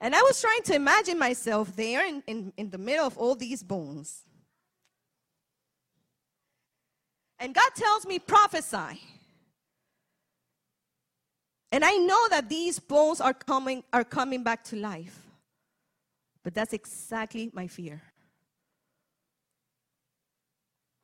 And 0.00 0.14
I 0.14 0.22
was 0.22 0.40
trying 0.40 0.62
to 0.64 0.74
imagine 0.74 1.18
myself 1.18 1.74
there 1.76 2.06
in, 2.06 2.22
in, 2.26 2.52
in 2.56 2.70
the 2.70 2.78
middle 2.78 3.06
of 3.06 3.16
all 3.16 3.34
these 3.34 3.62
bones. 3.62 4.22
And 7.38 7.54
God 7.54 7.70
tells 7.74 8.06
me, 8.06 8.18
prophesy. 8.18 9.00
And 11.70 11.84
I 11.84 11.96
know 11.98 12.28
that 12.30 12.48
these 12.48 12.78
bones 12.78 13.20
are 13.20 13.34
coming, 13.34 13.84
are 13.92 14.04
coming 14.04 14.42
back 14.42 14.64
to 14.64 14.76
life. 14.76 15.22
But 16.42 16.54
that's 16.54 16.72
exactly 16.72 17.50
my 17.52 17.66
fear. 17.66 18.00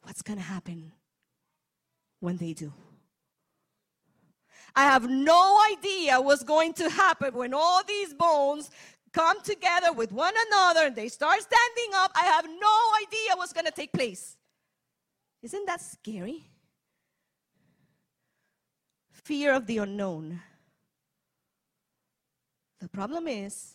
What's 0.03 0.23
going 0.23 0.39
to 0.39 0.45
happen 0.45 0.93
when 2.21 2.37
they 2.37 2.53
do? 2.53 2.73
I 4.75 4.85
have 4.85 5.09
no 5.09 5.61
idea 5.71 6.21
what's 6.21 6.43
going 6.43 6.73
to 6.75 6.89
happen 6.89 7.35
when 7.35 7.53
all 7.53 7.83
these 7.85 8.15
bones 8.15 8.71
come 9.13 9.41
together 9.43 9.93
with 9.93 10.13
one 10.13 10.35
another 10.49 10.87
and 10.87 10.97
they 10.97 11.09
start 11.09 11.41
standing 11.41 11.95
up. 11.95 12.13
I 12.15 12.25
have 12.25 12.47
no 12.47 12.79
idea 13.03 13.37
what's 13.37 13.53
going 13.53 13.67
to 13.67 13.73
take 13.73 13.93
place. 13.93 14.37
Isn't 15.43 15.67
that 15.67 15.81
scary? 15.81 16.45
Fear 19.11 19.55
of 19.55 19.67
the 19.67 19.79
unknown. 19.79 20.41
The 22.81 22.89
problem 22.89 23.29
is 23.29 23.75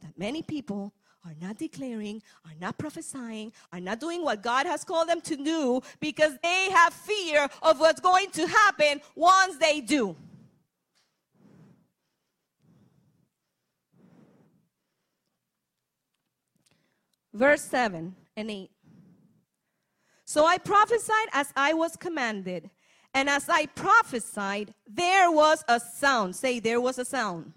that 0.00 0.18
many 0.18 0.42
people 0.42 0.92
are 1.24 1.34
not 1.40 1.58
declaring, 1.58 2.22
are 2.44 2.54
not 2.60 2.76
prophesying, 2.76 3.52
are 3.72 3.80
not 3.80 3.98
doing 3.98 4.22
what 4.22 4.42
God 4.42 4.66
has 4.66 4.84
called 4.84 5.08
them 5.08 5.20
to 5.22 5.36
do 5.36 5.80
because 6.00 6.32
they 6.42 6.68
have 6.70 6.92
fear 6.92 7.48
of 7.62 7.80
what's 7.80 8.00
going 8.00 8.30
to 8.32 8.46
happen 8.46 9.00
once 9.14 9.56
they 9.56 9.80
do. 9.80 10.14
Verse 17.32 17.62
7 17.62 18.14
and 18.36 18.50
8. 18.50 18.70
So 20.24 20.46
I 20.46 20.58
prophesied 20.58 21.28
as 21.32 21.52
I 21.56 21.74
was 21.74 21.96
commanded, 21.96 22.70
and 23.12 23.28
as 23.28 23.48
I 23.48 23.66
prophesied, 23.66 24.72
there 24.86 25.30
was 25.30 25.64
a 25.68 25.80
sound. 25.80 26.36
Say, 26.36 26.60
there 26.60 26.80
was 26.80 26.98
a 26.98 27.04
sound 27.04 27.52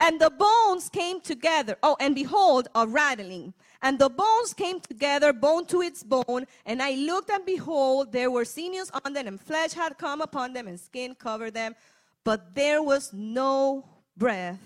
and 0.00 0.20
the 0.20 0.30
bones 0.30 0.88
came 0.88 1.20
together. 1.20 1.76
Oh, 1.82 1.96
and 2.00 2.14
behold, 2.14 2.68
a 2.74 2.86
rattling. 2.86 3.54
And 3.82 3.98
the 3.98 4.10
bones 4.10 4.52
came 4.54 4.80
together, 4.80 5.32
bone 5.32 5.66
to 5.66 5.80
its 5.80 6.02
bone. 6.02 6.46
And 6.64 6.82
I 6.82 6.92
looked, 6.92 7.30
and 7.30 7.44
behold, 7.44 8.12
there 8.12 8.30
were 8.30 8.44
sinews 8.44 8.90
on 9.04 9.12
them, 9.12 9.26
and 9.26 9.40
flesh 9.40 9.72
had 9.72 9.96
come 9.96 10.20
upon 10.20 10.52
them, 10.52 10.68
and 10.68 10.78
skin 10.78 11.14
covered 11.14 11.54
them. 11.54 11.74
But 12.24 12.54
there 12.54 12.82
was 12.82 13.12
no 13.12 13.88
breath 14.16 14.60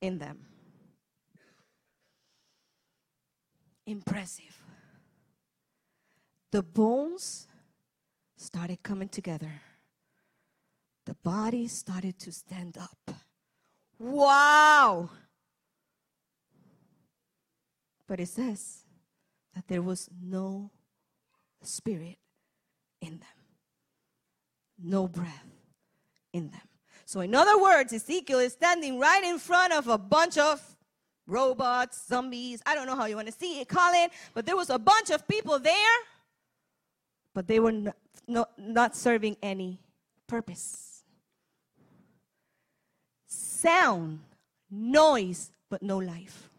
in 0.00 0.18
them. 0.18 0.38
Impressive. 3.86 4.62
The 6.50 6.62
bones 6.62 7.46
started 8.36 8.82
coming 8.82 9.08
together, 9.08 9.60
the 11.04 11.14
body 11.14 11.68
started 11.68 12.18
to 12.20 12.32
stand 12.32 12.76
up 12.78 13.16
Wow. 13.98 15.10
But 18.06 18.20
it 18.20 18.28
says 18.28 18.84
that 19.54 19.66
there 19.68 19.82
was 19.82 20.08
no 20.22 20.70
spirit 21.62 22.18
in 23.00 23.18
them, 23.18 23.28
no 24.82 25.08
breath 25.08 25.46
in 26.32 26.50
them. 26.50 26.60
So, 27.04 27.20
in 27.20 27.34
other 27.34 27.60
words, 27.60 27.92
Ezekiel 27.92 28.40
is 28.40 28.52
standing 28.52 28.98
right 28.98 29.24
in 29.24 29.38
front 29.38 29.72
of 29.72 29.88
a 29.88 29.98
bunch 29.98 30.38
of 30.38 30.60
robots, 31.26 32.06
zombies, 32.06 32.62
I 32.66 32.74
don't 32.74 32.86
know 32.86 32.96
how 32.96 33.06
you 33.06 33.16
want 33.16 33.28
to 33.28 33.34
see 33.34 33.60
it, 33.60 33.68
call 33.68 33.92
it, 34.04 34.12
but 34.34 34.46
there 34.46 34.56
was 34.56 34.70
a 34.70 34.78
bunch 34.78 35.10
of 35.10 35.26
people 35.26 35.58
there, 35.58 35.96
but 37.34 37.48
they 37.48 37.58
were 37.58 37.72
not, 37.72 37.96
not, 38.28 38.50
not 38.58 38.96
serving 38.96 39.36
any 39.42 39.80
purpose 40.26 40.95
sound, 43.56 44.20
noise, 44.70 45.50
but 45.70 45.82
no 45.82 45.98
life. 45.98 46.50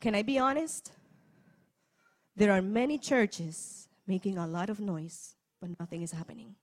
Can 0.00 0.14
I 0.14 0.22
be 0.22 0.38
honest? 0.38 0.92
There 2.36 2.52
are 2.52 2.62
many 2.62 2.98
churches 2.98 3.88
making 4.06 4.38
a 4.38 4.46
lot 4.46 4.70
of 4.70 4.80
noise, 4.80 5.34
but 5.60 5.70
nothing 5.78 6.02
is 6.02 6.12
happening. 6.12 6.54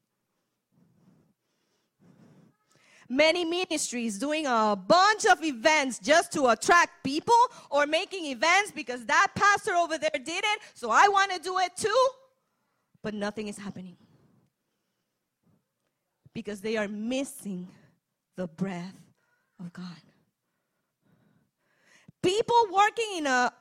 Many 3.08 3.46
ministries 3.46 4.18
doing 4.18 4.48
a 4.48 4.76
bunch 4.76 5.26
of 5.26 5.44
events 5.44 6.00
just 6.00 6.32
to 6.34 6.48
attract 6.48 7.04
people 7.04 7.36
or 7.70 7.86
making 7.86 8.26
events 8.26 8.72
because 8.72 9.06
that 9.06 9.28
pastor 9.36 9.74
over 9.74 10.00
there 10.00 10.10
did 10.14 10.44
it, 10.44 10.60
so 10.74 10.90
I 10.90 11.08
want 11.10 11.32
to 11.34 11.40
do 11.40 11.60
it 11.60 11.76
too, 11.78 12.08
but 13.04 13.14
nothing 13.14 13.48
is 13.48 13.58
happening 13.58 13.96
because 16.36 16.60
they 16.60 16.76
are 16.76 16.90
missing 16.90 17.68
the 18.36 18.46
breath 18.46 18.94
of 19.60 19.72
God. 19.72 20.02
People 22.22 22.68
working 22.72 23.18
in 23.18 23.26
a 23.26 23.52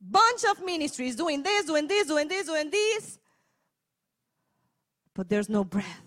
bunch 0.00 0.44
of 0.48 0.64
ministries 0.64 1.16
doing 1.16 1.42
this, 1.42 1.66
doing 1.66 1.88
this, 1.88 2.06
doing 2.06 2.28
this, 2.28 2.46
doing 2.46 2.70
this, 2.70 3.18
but 5.14 5.28
there's 5.28 5.48
no 5.48 5.64
breath 5.64 6.02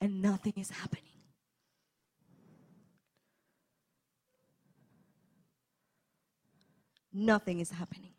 and 0.00 0.20
nothing 0.20 0.54
is 0.56 0.70
happening. 0.70 1.02
Nothing 7.12 7.60
is 7.60 7.70
happening. 7.70 8.10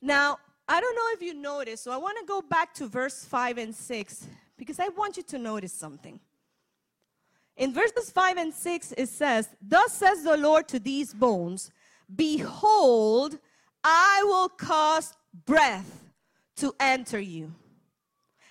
Now, 0.00 0.38
I 0.70 0.80
don't 0.80 0.94
know 0.94 1.08
if 1.14 1.20
you 1.20 1.34
noticed, 1.34 1.82
so 1.82 1.90
I 1.90 1.96
want 1.96 2.16
to 2.20 2.24
go 2.24 2.40
back 2.40 2.72
to 2.74 2.86
verse 2.86 3.24
5 3.24 3.58
and 3.58 3.74
6 3.74 4.26
because 4.56 4.78
I 4.78 4.86
want 4.90 5.16
you 5.16 5.24
to 5.24 5.36
notice 5.36 5.72
something. 5.72 6.20
In 7.56 7.74
verses 7.74 8.12
5 8.12 8.36
and 8.36 8.54
6, 8.54 8.94
it 8.96 9.08
says, 9.08 9.48
Thus 9.60 9.92
says 9.92 10.22
the 10.22 10.36
Lord 10.36 10.68
to 10.68 10.78
these 10.78 11.12
bones, 11.12 11.72
Behold, 12.14 13.36
I 13.82 14.22
will 14.24 14.48
cause 14.48 15.12
breath 15.44 16.04
to 16.58 16.72
enter 16.78 17.18
you. 17.18 17.52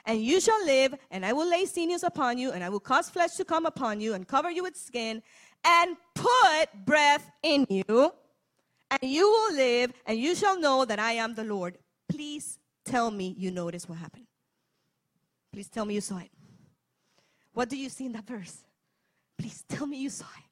And 0.05 0.21
you 0.21 0.41
shall 0.41 0.65
live, 0.65 0.95
and 1.11 1.25
I 1.25 1.31
will 1.31 1.49
lay 1.49 1.65
sinews 1.65 2.03
upon 2.03 2.37
you, 2.37 2.51
and 2.51 2.65
I 2.65 2.69
will 2.69 2.81
cause 2.81 3.09
flesh 3.09 3.35
to 3.35 3.45
come 3.45 3.65
upon 3.65 4.01
you, 4.01 4.13
and 4.13 4.27
cover 4.27 4.51
you 4.51 4.63
with 4.63 4.75
skin, 4.75 5.23
and 5.63 5.95
put 6.15 6.85
breath 6.85 7.31
in 7.43 7.65
you, 7.69 8.11
and 8.91 9.03
you 9.03 9.25
will 9.29 9.55
live, 9.55 9.93
and 10.05 10.19
you 10.19 10.35
shall 10.35 10.59
know 10.59 10.83
that 10.83 10.99
I 10.99 11.13
am 11.13 11.33
the 11.33 11.45
Lord. 11.45 11.77
Please 12.19 12.59
tell 12.83 13.11
me 13.11 13.33
you 13.37 13.49
noticed 13.49 13.87
what 13.87 13.97
happened. 13.97 14.25
Please 15.53 15.69
tell 15.69 15.85
me 15.85 15.93
you 15.93 16.01
saw 16.01 16.17
it. 16.17 16.29
What 17.53 17.69
do 17.69 17.77
you 17.77 17.87
see 17.87 18.07
in 18.07 18.11
that 18.11 18.27
verse? 18.27 18.57
Please 19.37 19.63
tell 19.69 19.87
me 19.87 20.01
you 20.01 20.09
saw 20.09 20.25
it. 20.37 20.43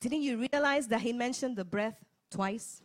Didn't 0.00 0.22
you 0.22 0.46
realize 0.52 0.86
that 0.86 1.00
he 1.00 1.12
mentioned 1.12 1.56
the 1.56 1.64
breath 1.64 1.96
twice? 2.30 2.80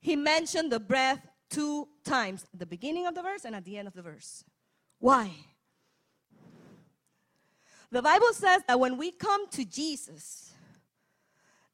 He 0.00 0.16
mentioned 0.16 0.72
the 0.72 0.80
breath 0.80 1.20
two 1.50 1.88
times 2.02 2.46
at 2.50 2.58
the 2.58 2.64
beginning 2.64 3.06
of 3.06 3.14
the 3.14 3.20
verse 3.20 3.44
and 3.44 3.54
at 3.54 3.66
the 3.66 3.76
end 3.76 3.88
of 3.88 3.92
the 3.92 4.00
verse. 4.00 4.42
Why? 5.00 5.32
The 7.90 8.00
Bible 8.00 8.32
says 8.32 8.62
that 8.66 8.80
when 8.80 8.96
we 8.96 9.10
come 9.10 9.50
to 9.50 9.66
Jesus, 9.66 10.54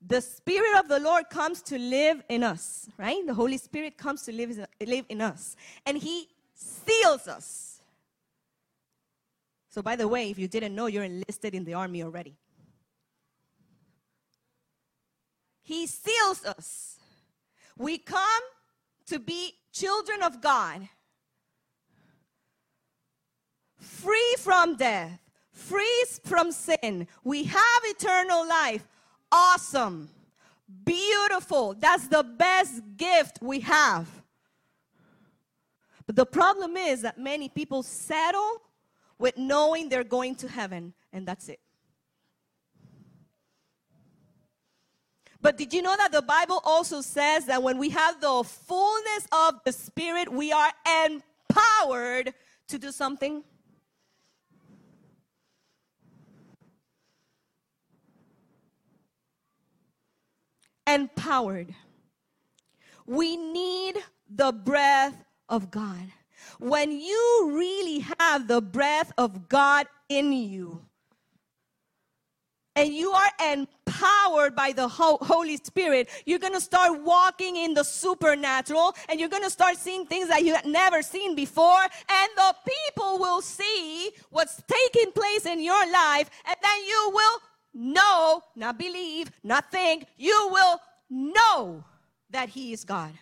the 0.06 0.20
Spirit 0.20 0.78
of 0.78 0.88
the 0.88 0.98
Lord 0.98 1.30
comes 1.30 1.62
to 1.62 1.78
live 1.78 2.22
in 2.28 2.42
us, 2.42 2.88
right? 2.98 3.24
The 3.26 3.34
Holy 3.34 3.56
Spirit 3.56 3.96
comes 3.96 4.22
to 4.22 4.32
live, 4.32 4.66
live 4.84 5.06
in 5.08 5.20
us. 5.20 5.56
And 5.86 5.96
He 5.96 6.28
seals 6.54 7.28
us. 7.28 7.80
So, 9.68 9.80
by 9.80 9.96
the 9.96 10.08
way, 10.08 10.30
if 10.30 10.38
you 10.38 10.48
didn't 10.48 10.74
know, 10.74 10.86
you're 10.86 11.04
enlisted 11.04 11.54
in 11.54 11.64
the 11.64 11.74
army 11.74 12.02
already. 12.02 12.34
He 15.62 15.86
seals 15.86 16.44
us. 16.44 16.98
We 17.78 17.96
come 17.98 18.42
to 19.06 19.18
be 19.18 19.54
children 19.72 20.22
of 20.22 20.40
God, 20.42 20.88
free 23.78 24.34
from 24.38 24.76
death, 24.76 25.18
free 25.52 26.04
from 26.24 26.52
sin. 26.52 27.06
We 27.24 27.44
have 27.44 27.82
eternal 27.84 28.46
life 28.46 28.86
awesome, 29.32 30.10
beautiful. 30.84 31.74
That's 31.74 32.06
the 32.06 32.22
best 32.22 32.82
gift 32.96 33.38
we 33.42 33.60
have. 33.60 34.06
But 36.06 36.16
the 36.16 36.26
problem 36.26 36.76
is 36.76 37.02
that 37.02 37.18
many 37.18 37.48
people 37.48 37.82
settle 37.82 38.62
with 39.18 39.36
knowing 39.38 39.88
they're 39.88 40.04
going 40.04 40.34
to 40.36 40.48
heaven, 40.48 40.92
and 41.12 41.26
that's 41.26 41.48
it. 41.48 41.60
But 45.40 45.56
did 45.56 45.72
you 45.74 45.82
know 45.82 45.96
that 45.96 46.12
the 46.12 46.22
Bible 46.22 46.60
also 46.64 47.00
says 47.00 47.46
that 47.46 47.62
when 47.62 47.76
we 47.76 47.88
have 47.90 48.20
the 48.20 48.44
fullness 48.44 49.26
of 49.32 49.54
the 49.64 49.72
Spirit, 49.72 50.32
we 50.32 50.52
are 50.52 50.70
empowered 51.04 52.32
to 52.68 52.78
do 52.78 52.92
something? 52.92 53.42
Empowered. 60.92 61.74
We 63.06 63.36
need 63.36 63.96
the 64.28 64.52
breath 64.52 65.24
of 65.48 65.70
God. 65.70 66.12
When 66.58 66.92
you 66.92 67.50
really 67.52 68.04
have 68.18 68.46
the 68.46 68.60
breath 68.60 69.12
of 69.16 69.48
God 69.48 69.86
in 70.08 70.32
you, 70.32 70.82
and 72.74 72.92
you 72.92 73.10
are 73.10 73.30
empowered 73.52 74.56
by 74.56 74.72
the 74.72 74.88
Holy 74.88 75.56
Spirit, 75.58 76.08
you're 76.24 76.38
going 76.38 76.54
to 76.54 76.60
start 76.60 77.02
walking 77.02 77.56
in 77.56 77.74
the 77.74 77.84
supernatural 77.84 78.94
and 79.08 79.20
you're 79.20 79.28
going 79.28 79.42
to 79.42 79.50
start 79.50 79.76
seeing 79.76 80.06
things 80.06 80.28
that 80.28 80.42
you 80.42 80.54
had 80.54 80.64
never 80.64 81.02
seen 81.02 81.34
before. 81.34 81.82
And 81.82 82.30
the 82.34 82.54
people 82.66 83.18
will 83.18 83.42
see 83.42 84.10
what's 84.30 84.62
taking 84.66 85.12
place 85.12 85.44
in 85.44 85.62
your 85.62 85.92
life, 85.92 86.30
and 86.46 86.56
then 86.62 86.84
you 86.86 87.10
will 87.12 87.40
know, 87.74 88.42
not 88.54 88.78
believe, 88.78 89.30
not 89.42 89.70
think, 89.70 90.06
you 90.16 90.48
will 90.50 90.80
know 91.08 91.84
that 92.30 92.48
He 92.48 92.72
is 92.72 92.84
God. 92.84 93.12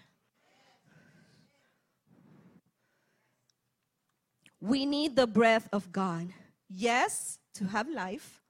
We 4.61 4.85
need 4.85 5.17
the 5.17 5.27
breath 5.27 5.69
of 5.73 5.91
God. 5.91 6.29
Yes, 6.69 7.39
to 7.55 7.65
have 7.65 7.89
life, 7.89 8.43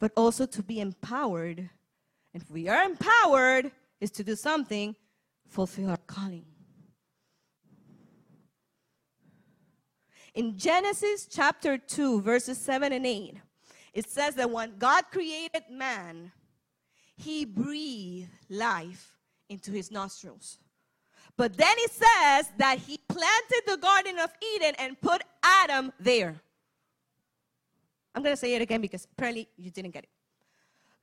but 0.00 0.12
also 0.16 0.46
to 0.46 0.62
be 0.62 0.80
empowered. 0.80 1.58
And 2.32 2.42
if 2.42 2.50
we 2.50 2.68
are 2.68 2.82
empowered, 2.82 3.70
is 4.00 4.10
to 4.12 4.24
do 4.24 4.36
something, 4.36 4.94
fulfill 5.48 5.90
our 5.90 5.96
calling. 6.06 6.44
In 10.34 10.58
Genesis 10.58 11.26
chapter 11.30 11.78
2, 11.78 12.20
verses 12.20 12.58
7 12.58 12.92
and 12.92 13.06
8, 13.06 13.36
it 13.94 14.10
says 14.10 14.34
that 14.34 14.50
when 14.50 14.76
God 14.78 15.04
created 15.10 15.62
man, 15.70 16.32
he 17.16 17.44
breathed 17.44 18.28
life 18.50 19.16
into 19.48 19.70
his 19.70 19.90
nostrils. 19.90 20.58
But 21.36 21.56
then 21.56 21.74
it 21.78 21.90
says 21.90 22.52
that 22.58 22.78
he 22.78 22.98
planted 23.08 23.62
the 23.66 23.76
Garden 23.76 24.18
of 24.18 24.30
Eden 24.56 24.74
and 24.78 25.00
put 25.00 25.22
Adam 25.42 25.92
there. 25.98 26.40
I'm 28.14 28.22
going 28.22 28.32
to 28.32 28.40
say 28.40 28.54
it 28.54 28.62
again 28.62 28.80
because 28.80 29.06
apparently 29.12 29.48
you 29.56 29.70
didn't 29.70 29.92
get 29.92 30.04
it. 30.04 30.10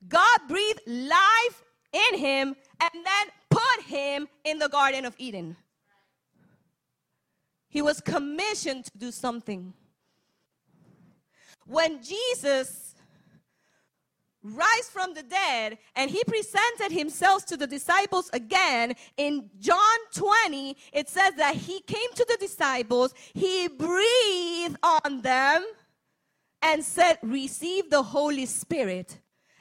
God 0.08 0.40
breathed 0.48 0.82
life 0.88 1.64
in 1.92 2.18
him 2.18 2.56
and 2.82 2.92
then 2.94 3.28
put 3.50 3.86
him 3.86 4.28
in 4.46 4.60
the 4.60 4.70
Garden 4.70 5.06
of 5.06 5.16
Eden. 5.18 5.56
He 7.68 7.82
was 7.82 8.02
commissioned 8.02 8.86
to 8.86 8.98
do 8.98 9.12
something. 9.12 9.74
When 11.72 12.04
Jesus 12.04 12.94
rise 14.44 14.90
from 14.92 15.14
the 15.14 15.24
dead 15.24 15.78
and 15.96 16.12
he 16.12 16.22
presented 16.26 16.92
himself 16.92 17.46
to 17.46 17.56
the 17.56 17.66
disciples 17.66 18.30
again 18.34 18.94
in 19.16 19.50
John 19.58 19.98
20 20.14 20.76
it 20.92 21.08
says 21.08 21.36
that 21.36 21.56
he 21.56 21.80
came 21.82 22.12
to 22.16 22.26
the 22.28 22.36
disciples 22.42 23.14
he 23.34 23.70
breathed 23.70 24.76
on 24.84 25.22
them 25.22 25.64
and 26.62 26.84
said 26.84 27.20
receive 27.22 27.90
the 27.90 28.04
holy 28.04 28.48
spirit. 28.48 29.20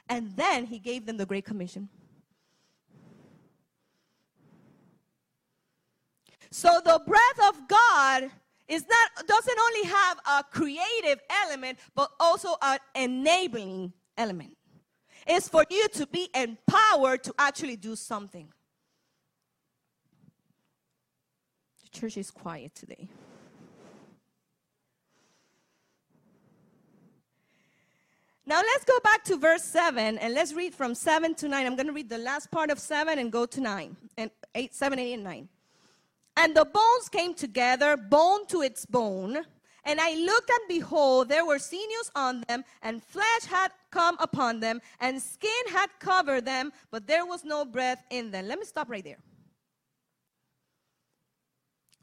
And 0.09 0.35
then 0.35 0.67
he 0.67 0.81
gave 0.81 1.07
them 1.07 1.17
the 1.17 1.27
great 1.27 1.45
commission. 1.45 1.89
So 6.51 6.81
the 6.85 7.01
breath 7.07 7.49
of 7.49 7.69
god 7.69 8.33
is 8.71 8.87
not 8.89 9.27
doesn't 9.27 9.59
only 9.59 9.89
have 9.89 10.19
a 10.27 10.45
creative 10.45 11.21
element 11.45 11.79
but 11.95 12.11
also 12.19 12.55
an 12.63 12.79
enabling 12.95 13.93
element 14.17 14.57
It's 15.27 15.49
for 15.49 15.65
you 15.69 15.89
to 15.89 16.07
be 16.07 16.31
empowered 16.35 17.23
to 17.25 17.35
actually 17.39 17.77
do 17.77 17.95
something. 17.97 18.49
The 21.83 21.99
church 21.99 22.17
is 22.17 22.31
quiet 22.31 22.75
today. 22.75 23.09
Now 28.47 28.57
let's 28.57 28.85
go 28.85 28.99
back 29.01 29.23
to 29.25 29.37
verse 29.37 29.63
7 29.63 30.19
and 30.19 30.35
let's 30.35 30.53
read 30.55 30.75
from 30.75 30.95
7 30.95 31.35
to 31.37 31.49
9. 31.49 31.67
I'm 31.67 31.77
going 31.77 31.87
to 31.87 31.93
read 31.93 32.09
the 32.09 32.19
last 32.19 32.51
part 32.51 32.71
of 32.71 32.81
7 32.81 33.19
and 33.19 33.31
go 33.31 33.47
to 33.47 33.61
9 33.61 33.97
and 34.17 34.31
8, 34.55 34.75
7, 34.75 34.99
8, 34.99 35.13
and 35.13 35.25
9. 35.25 35.49
And 36.41 36.57
the 36.57 36.65
bones 36.65 37.09
came 37.11 37.35
together, 37.35 37.97
bone 37.97 38.47
to 38.47 38.63
its 38.63 38.87
bone 38.87 39.45
and 39.85 40.01
I 40.01 40.15
looked 40.15 40.51
and 40.51 40.69
behold, 40.69 41.29
there 41.29 41.45
were 41.45 41.59
sinews 41.59 42.11
on 42.15 42.45
them, 42.49 42.65
and 42.83 43.03
flesh 43.03 43.45
had 43.49 43.73
come 43.91 44.17
upon 44.21 44.61
them, 44.61 44.81
and 45.01 45.21
skin 45.21 45.51
had 45.71 45.89
covered 45.99 46.45
them, 46.45 46.73
but 46.91 47.07
there 47.07 47.25
was 47.25 47.45
no 47.45 47.65
breath 47.65 48.05
in 48.11 48.31
them. 48.31 48.47
Let 48.47 48.59
me 48.59 48.65
stop 48.65 48.91
right 48.91 49.03
there. 49.03 49.19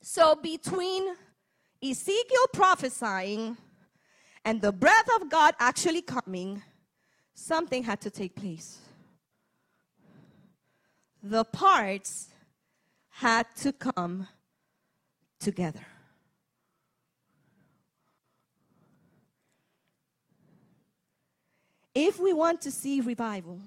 So 0.02 0.36
between 0.36 1.16
Ezekiel 1.84 2.48
prophesying 2.54 3.58
and 4.44 4.62
the 4.62 4.72
breath 4.72 5.10
of 5.22 5.30
God 5.30 5.54
actually 5.60 6.02
coming, 6.02 6.62
something 7.34 7.84
had 7.84 8.02
to 8.02 8.10
take 8.10 8.36
place. 8.36 8.80
The 11.22 11.44
parts 11.44 12.30
had 13.18 13.48
to 13.56 13.72
come 13.74 14.28
together. 15.40 15.84
If 21.96 22.20
we 22.20 22.32
want 22.32 22.62
to 22.62 22.70
see 22.70 23.02
revival, 23.02 23.62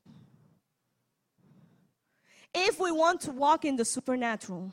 if 2.54 2.78
we 2.78 2.92
want 2.92 3.22
to 3.22 3.32
walk 3.32 3.64
in 3.64 3.74
the 3.74 3.84
supernatural, 3.84 4.72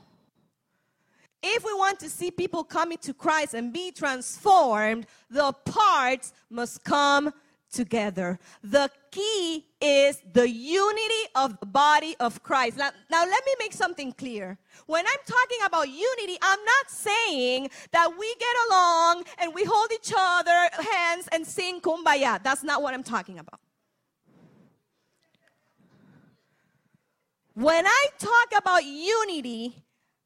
if 1.42 1.64
we 1.64 1.74
want 1.74 1.98
to 1.98 2.08
see 2.08 2.30
people 2.30 2.62
coming 2.62 2.98
to 2.98 3.12
Christ 3.12 3.54
and 3.54 3.72
be 3.72 3.90
transformed, 3.90 5.06
the 5.28 5.52
parts 5.64 6.32
must 6.50 6.84
come 6.84 7.32
together. 7.72 8.38
The 8.62 8.90
key 9.10 9.66
is 9.80 10.22
the 10.32 10.48
unity 10.48 11.24
of 11.34 11.58
the 11.60 11.66
body 11.66 12.16
of 12.20 12.42
Christ. 12.42 12.78
Now, 12.78 12.90
now, 13.10 13.22
let 13.24 13.44
me 13.46 13.52
make 13.58 13.72
something 13.72 14.12
clear. 14.12 14.58
When 14.86 15.04
I'm 15.06 15.20
talking 15.26 15.58
about 15.66 15.88
unity, 15.88 16.38
I'm 16.42 16.64
not 16.64 16.90
saying 16.90 17.70
that 17.92 18.10
we 18.18 18.34
get 18.38 18.56
along 18.68 19.24
and 19.40 19.54
we 19.54 19.64
hold 19.64 19.92
each 19.92 20.12
other 20.16 20.68
hands 20.92 21.28
and 21.32 21.46
sing 21.46 21.80
kumbaya. 21.80 22.42
That's 22.42 22.62
not 22.62 22.82
what 22.82 22.94
I'm 22.94 23.02
talking 23.02 23.38
about. 23.38 23.60
When 27.54 27.86
I 27.86 28.06
talk 28.18 28.56
about 28.56 28.84
unity, 28.84 29.74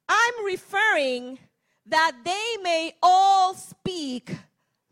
I'm 0.07 0.45
referring 0.45 1.39
that 1.87 2.13
they 2.23 2.57
may 2.61 2.93
all 3.01 3.55
speak 3.55 4.35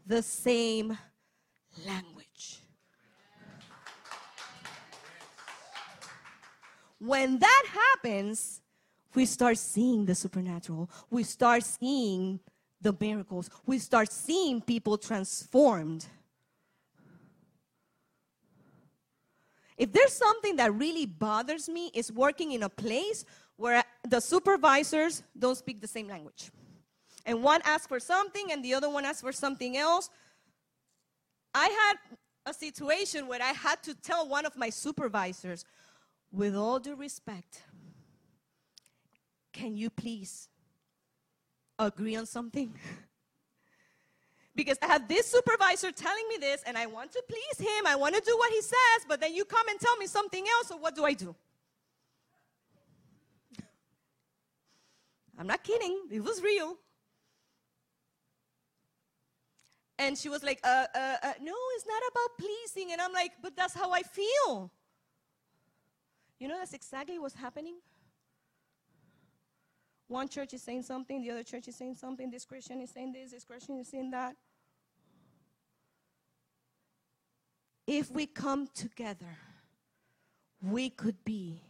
the 0.05 0.21
same 0.21 0.97
language. 1.85 2.20
When 7.03 7.39
that 7.39 7.63
happens, 7.67 8.61
we 9.15 9.25
start 9.25 9.57
seeing 9.57 10.05
the 10.05 10.13
supernatural. 10.13 10.87
We 11.09 11.23
start 11.23 11.63
seeing 11.63 12.39
the 12.79 12.95
miracles. 12.99 13.49
We 13.65 13.79
start 13.79 14.11
seeing 14.11 14.61
people 14.61 14.99
transformed. 14.99 16.05
If 19.77 19.91
there's 19.91 20.13
something 20.13 20.57
that 20.57 20.75
really 20.75 21.07
bothers 21.07 21.67
me, 21.67 21.89
is 21.95 22.11
working 22.11 22.51
in 22.51 22.61
a 22.61 22.69
place 22.69 23.25
where 23.55 23.83
the 24.07 24.19
supervisors 24.19 25.23
don't 25.37 25.57
speak 25.57 25.81
the 25.81 25.87
same 25.87 26.07
language. 26.07 26.51
And 27.25 27.41
one 27.41 27.61
asks 27.65 27.87
for 27.87 27.99
something 27.99 28.51
and 28.51 28.63
the 28.63 28.75
other 28.75 28.91
one 28.91 29.05
asks 29.05 29.21
for 29.21 29.31
something 29.31 29.75
else. 29.75 30.11
I 31.55 31.67
had 31.67 31.97
a 32.45 32.53
situation 32.53 33.25
where 33.25 33.41
I 33.41 33.53
had 33.53 33.81
to 33.83 33.95
tell 33.95 34.27
one 34.27 34.45
of 34.45 34.55
my 34.55 34.69
supervisors, 34.69 35.65
with 36.31 36.55
all 36.55 36.79
due 36.79 36.95
respect, 36.95 37.63
can 39.53 39.75
you 39.75 39.89
please 39.89 40.47
agree 41.77 42.15
on 42.15 42.25
something? 42.25 42.73
because 44.55 44.77
I 44.81 44.87
have 44.87 45.07
this 45.07 45.27
supervisor 45.27 45.91
telling 45.91 46.27
me 46.29 46.37
this 46.39 46.63
and 46.65 46.77
I 46.77 46.85
want 46.85 47.11
to 47.13 47.23
please 47.27 47.59
him, 47.67 47.85
I 47.87 47.95
want 47.95 48.15
to 48.15 48.21
do 48.21 48.35
what 48.37 48.51
he 48.51 48.61
says, 48.61 49.05
but 49.07 49.19
then 49.19 49.33
you 49.33 49.45
come 49.45 49.67
and 49.69 49.79
tell 49.79 49.95
me 49.97 50.07
something 50.07 50.45
else, 50.57 50.67
so 50.67 50.77
what 50.77 50.95
do 50.95 51.03
I 51.05 51.13
do? 51.13 51.35
I'm 55.39 55.47
not 55.47 55.63
kidding, 55.63 56.01
it 56.11 56.23
was 56.23 56.41
real. 56.41 56.77
And 59.97 60.17
she 60.17 60.29
was 60.29 60.41
like, 60.41 60.59
uh, 60.63 60.85
uh, 60.95 61.15
uh, 61.21 61.33
no, 61.43 61.53
it's 61.75 61.85
not 61.85 62.01
about 62.11 62.37
pleasing. 62.39 62.91
And 62.91 62.99
I'm 62.99 63.13
like, 63.13 63.33
but 63.39 63.55
that's 63.55 63.75
how 63.75 63.91
I 63.91 64.01
feel. 64.01 64.71
You 66.41 66.47
know 66.47 66.57
that's 66.57 66.73
exactly 66.73 67.19
what's 67.19 67.35
happening? 67.35 67.75
One 70.07 70.27
church 70.27 70.55
is 70.55 70.63
saying 70.63 70.81
something, 70.81 71.21
the 71.21 71.29
other 71.29 71.43
church 71.43 71.67
is 71.67 71.75
saying 71.75 71.97
something, 71.97 72.31
this 72.31 72.45
Christian 72.45 72.81
is 72.81 72.89
saying 72.89 73.13
this, 73.13 73.29
this 73.29 73.43
Christian 73.43 73.77
is 73.77 73.87
saying 73.89 74.09
that. 74.09 74.35
If 77.85 78.09
we 78.09 78.25
come 78.25 78.67
together, 78.73 79.37
we 80.63 80.89
could 80.89 81.23
be 81.23 81.61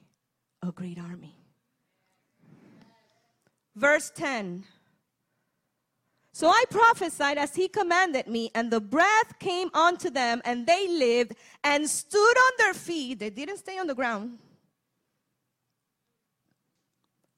a 0.65 0.71
great 0.71 0.97
army. 0.97 1.35
Verse 3.75 4.09
10 4.15 4.63
So 6.31 6.47
I 6.47 6.63
prophesied 6.69 7.37
as 7.37 7.53
he 7.53 7.67
commanded 7.67 8.27
me, 8.27 8.51
and 8.55 8.71
the 8.71 8.79
breath 8.79 9.37
came 9.37 9.69
onto 9.73 10.09
them, 10.09 10.41
and 10.45 10.65
they 10.65 10.87
lived 10.87 11.33
and 11.61 11.89
stood 11.89 12.37
on 12.37 12.51
their 12.57 12.73
feet. 12.73 13.19
They 13.19 13.29
didn't 13.29 13.57
stay 13.57 13.77
on 13.77 13.87
the 13.87 13.95
ground. 13.95 14.39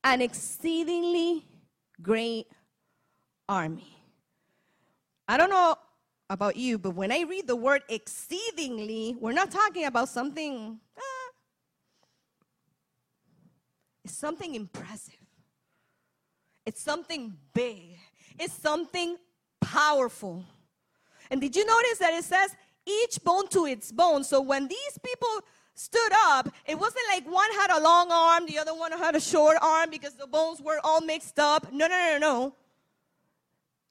An 0.03 0.21
exceedingly 0.21 1.45
great 2.01 2.47
army. 3.47 3.97
I 5.27 5.37
don't 5.37 5.49
know 5.49 5.75
about 6.29 6.55
you, 6.55 6.77
but 6.77 6.91
when 6.91 7.11
I 7.11 7.21
read 7.21 7.47
the 7.47 7.55
word 7.55 7.83
exceedingly, 7.87 9.15
we're 9.19 9.33
not 9.33 9.51
talking 9.51 9.85
about 9.85 10.09
something, 10.09 10.79
ah, 10.97 11.31
it's 14.03 14.17
something 14.17 14.55
impressive. 14.55 15.15
It's 16.65 16.81
something 16.81 17.37
big. 17.53 17.97
It's 18.39 18.53
something 18.53 19.17
powerful. 19.61 20.45
And 21.29 21.41
did 21.41 21.55
you 21.55 21.65
notice 21.65 21.97
that 21.99 22.13
it 22.13 22.23
says 22.23 22.55
each 22.85 23.23
bone 23.23 23.47
to 23.49 23.65
its 23.65 23.91
bone? 23.91 24.23
So 24.23 24.41
when 24.41 24.67
these 24.67 24.99
people 25.03 25.41
stood 25.75 26.11
up, 26.25 26.49
it 26.65 26.77
wasn't 26.77 27.05
like 27.09 27.25
one 27.25 27.51
had 27.51 27.71
a 27.71 27.81
long 27.81 28.11
arm, 28.11 28.45
the 28.45 28.57
other 28.57 28.73
one 28.73 28.91
had 28.91 29.15
a 29.15 29.19
short 29.19 29.57
arm 29.61 29.89
because 29.89 30.15
the 30.15 30.27
bones 30.27 30.61
were 30.61 30.79
all 30.83 31.01
mixed 31.01 31.39
up. 31.39 31.71
No, 31.71 31.87
no, 31.87 31.97
no, 31.97 32.17
no. 32.19 32.55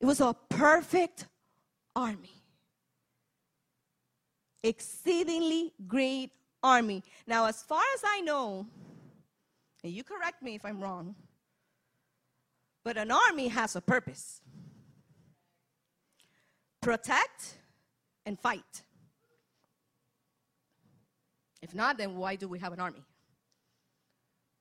It 0.00 0.06
was 0.06 0.20
a 0.20 0.34
perfect 0.48 1.26
army. 1.94 2.42
Exceedingly 4.62 5.72
great 5.86 6.30
army. 6.62 7.02
Now, 7.26 7.46
as 7.46 7.62
far 7.62 7.82
as 7.94 8.02
I 8.04 8.20
know, 8.20 8.66
and 9.82 9.92
you 9.92 10.04
correct 10.04 10.42
me 10.42 10.54
if 10.54 10.64
I'm 10.64 10.80
wrong, 10.80 11.14
but 12.84 12.96
an 12.96 13.10
army 13.10 13.48
has 13.48 13.76
a 13.76 13.80
purpose 13.80 14.40
protect 16.80 17.58
and 18.26 18.38
fight. 18.38 18.82
If 21.62 21.74
not, 21.74 21.96
then 21.96 22.16
why 22.16 22.34
do 22.36 22.48
we 22.48 22.58
have 22.58 22.72
an 22.72 22.80
army? 22.80 23.02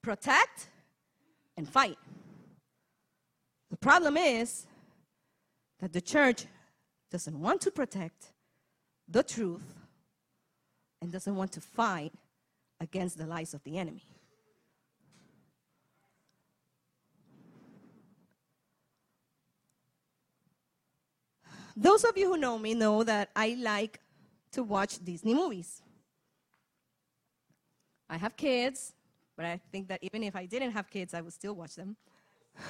Protect 0.04 0.68
and 1.58 1.68
fight. 1.68 1.98
The 3.72 3.78
problem 3.78 4.18
is 4.18 4.68
that 5.80 5.92
the 5.92 6.02
church 6.02 6.46
doesn't 7.10 7.40
want 7.40 7.62
to 7.62 7.72
protect 7.72 8.32
the 9.08 9.24
truth 9.24 9.76
and 11.02 11.12
doesn't 11.12 11.36
want 11.36 11.52
to 11.54 11.62
fight 11.62 12.14
against 12.80 13.18
the 13.18 13.26
lies 13.26 13.54
of 13.54 13.64
the 13.64 13.78
enemy. 13.78 14.04
Those 21.76 22.04
of 22.04 22.18
you 22.18 22.28
who 22.28 22.38
know 22.38 22.60
me 22.60 22.74
know 22.74 23.04
that 23.04 23.30
I 23.36 23.58
like 23.60 24.00
to 24.52 24.64
watch 24.64 25.04
Disney 25.04 25.34
movies. 25.34 25.82
I 28.12 28.18
have 28.18 28.36
kids, 28.36 28.94
but 29.38 29.46
I 29.46 29.62
think 29.72 29.88
that 29.88 30.00
even 30.02 30.22
if 30.22 30.36
I 30.36 30.46
didn't 30.46 30.72
have 30.72 30.90
kids, 30.90 31.14
I 31.14 31.22
would 31.22 31.32
still 31.32 31.56
watch 31.56 31.76
them. 31.76 31.96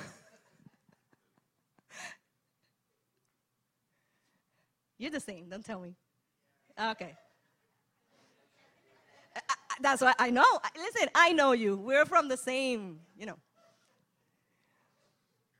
You're 4.99 5.09
the 5.09 5.19
same, 5.19 5.49
don't 5.49 5.65
tell 5.65 5.81
me. 5.81 5.95
Okay. 6.79 7.15
that's 9.81 10.01
what 10.01 10.15
I 10.19 10.29
know. 10.29 10.45
Listen, 10.77 11.09
I 11.15 11.33
know 11.33 11.53
you. 11.53 11.75
We're 11.75 12.05
from 12.05 12.27
the 12.27 12.37
same, 12.37 12.99
you 13.17 13.25
know. 13.25 13.39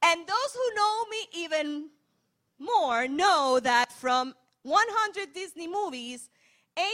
And 0.03 0.19
those 0.27 0.53
who 0.53 0.75
know 0.75 1.05
me 1.09 1.17
even 1.33 1.89
more 2.59 3.07
know 3.07 3.59
that 3.63 3.91
from 3.93 4.35
100 4.61 5.33
Disney 5.33 5.67
movies, 5.67 6.29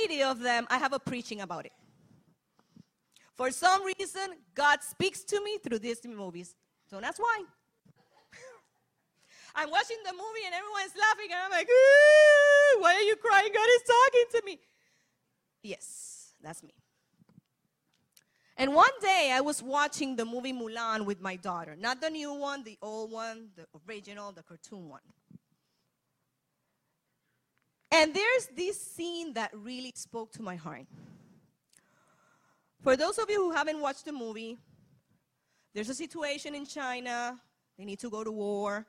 80 0.05 0.23
of 0.23 0.39
them, 0.39 0.65
I 0.69 0.77
have 0.77 0.93
a 0.93 0.99
preaching 0.99 1.41
about 1.41 1.65
it. 1.65 1.73
For 3.37 3.51
some 3.51 3.83
reason, 3.85 4.35
God 4.55 4.81
speaks 4.81 5.23
to 5.25 5.41
me 5.43 5.59
through 5.59 5.79
Disney 5.79 6.15
movies. 6.15 6.55
So 6.89 6.99
that's 6.99 7.19
why. 7.19 7.43
I'm 9.55 9.69
watching 9.69 9.97
the 10.03 10.11
movie 10.11 10.45
and 10.45 10.55
everyone's 10.55 10.93
laughing, 10.99 11.29
and 11.31 11.39
I'm 11.45 11.51
like, 11.51 11.67
why 12.79 12.95
are 12.95 13.01
you 13.01 13.15
crying? 13.15 13.51
God 13.53 13.69
is 13.75 13.83
talking 13.83 14.25
to 14.31 14.41
me. 14.45 14.59
Yes, 15.61 16.33
that's 16.41 16.63
me. 16.63 16.73
And 18.59 18.73
one 18.73 18.89
day 19.01 19.31
I 19.31 19.41
was 19.41 19.61
watching 19.61 20.15
the 20.15 20.25
movie 20.25 20.51
Mulan 20.51 21.05
with 21.05 21.21
my 21.21 21.35
daughter. 21.35 21.75
Not 21.79 22.01
the 22.01 22.09
new 22.09 22.33
one, 22.33 22.63
the 22.63 22.77
old 22.81 23.11
one, 23.11 23.49
the 23.55 23.67
original, 23.87 24.31
the 24.31 24.41
cartoon 24.41 24.89
one. 24.89 25.01
And 27.91 28.15
there's 28.15 28.47
this 28.55 28.81
scene 28.81 29.33
that 29.33 29.51
really 29.53 29.93
spoke 29.95 30.31
to 30.33 30.41
my 30.41 30.55
heart. 30.55 30.87
For 32.81 32.95
those 32.95 33.17
of 33.17 33.29
you 33.29 33.41
who 33.41 33.51
haven't 33.51 33.79
watched 33.81 34.05
the 34.05 34.13
movie, 34.13 34.57
there's 35.73 35.89
a 35.89 35.95
situation 35.95 36.55
in 36.55 36.65
China. 36.65 37.39
They 37.77 37.85
need 37.85 37.99
to 37.99 38.09
go 38.09 38.23
to 38.23 38.31
war. 38.31 38.85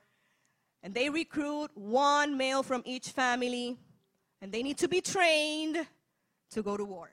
And 0.81 0.93
they 0.93 1.09
recruit 1.09 1.71
one 1.75 2.37
male 2.37 2.63
from 2.63 2.81
each 2.85 3.09
family. 3.09 3.77
And 4.41 4.51
they 4.51 4.63
need 4.63 4.77
to 4.77 4.87
be 4.87 5.01
trained 5.01 5.85
to 6.51 6.63
go 6.63 6.77
to 6.77 6.85
war. 6.85 7.09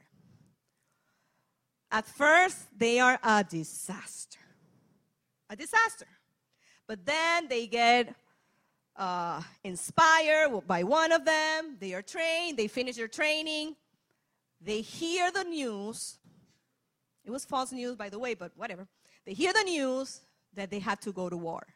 At 1.91 2.07
first, 2.07 2.67
they 2.77 3.01
are 3.01 3.19
a 3.23 3.45
disaster. 3.45 4.39
A 5.51 5.57
disaster. 5.57 6.07
But 6.87 7.05
then 7.05 7.49
they 7.49 7.67
get 7.67 8.15
uh, 8.97 9.43
inspired 9.65 10.63
by 10.67 10.83
one 10.85 11.13
of 11.13 11.25
them. 11.25 11.77
They 11.79 11.95
are 11.95 12.03
trained, 12.03 12.57
they 12.57 12.69
finish 12.69 12.97
their 12.97 13.09
training, 13.09 13.77
they 14.61 14.81
hear 14.81 15.31
the 15.31 15.45
news. 15.45 16.19
It 17.27 17.31
was 17.31 17.45
false 17.45 17.73
news, 17.73 17.97
by 17.97 18.09
the 18.09 18.21
way, 18.21 18.35
but 18.35 18.53
whatever. 18.57 18.87
They 19.27 19.35
hear 19.35 19.53
the 19.53 19.65
news 19.65 20.21
that 20.55 20.71
they 20.71 20.79
had 20.79 21.01
to 21.03 21.13
go 21.13 21.29
to 21.29 21.37
war. 21.37 21.67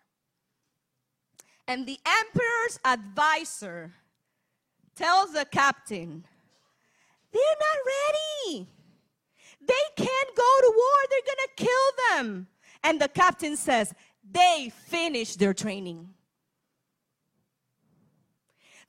And 1.67 1.87
the 1.87 1.99
emperor's 2.07 2.79
advisor 2.85 3.93
tells 4.95 5.33
the 5.33 5.45
captain, 5.45 6.25
They're 7.33 7.43
not 7.43 7.79
ready. 7.97 8.69
They 9.61 10.05
can't 10.05 10.37
go 10.37 10.53
to 10.61 10.73
war. 10.77 10.97
They're 11.11 11.21
going 11.27 11.49
to 11.49 11.65
kill 11.65 12.17
them. 12.17 12.47
And 12.85 13.01
the 13.01 13.09
captain 13.09 13.57
says, 13.57 13.93
They 14.31 14.73
finished 14.87 15.41
their 15.41 15.53
training. 15.53 16.09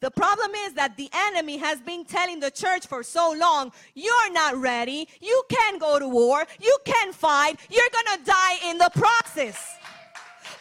The 0.02 0.10
problem 0.10 0.52
is 0.66 0.74
that 0.74 0.98
the 0.98 1.10
enemy 1.14 1.58
has 1.58 1.80
been 1.80 2.06
telling 2.06 2.40
the 2.40 2.50
church 2.50 2.88
for 2.88 3.04
so 3.04 3.36
long, 3.38 3.72
you're 3.94 4.32
not 4.34 4.58
ready. 4.58 5.08
You 5.22 5.44
can't 5.48 5.80
go 5.80 6.00
to 6.00 6.08
war. 6.08 6.44
You 6.60 6.76
can't 6.86 7.14
fight. 7.14 7.60
You're 7.70 7.94
going 7.94 8.18
to 8.18 8.26
die 8.26 8.70
in 8.70 8.80
the 8.80 8.90
process. 8.96 9.78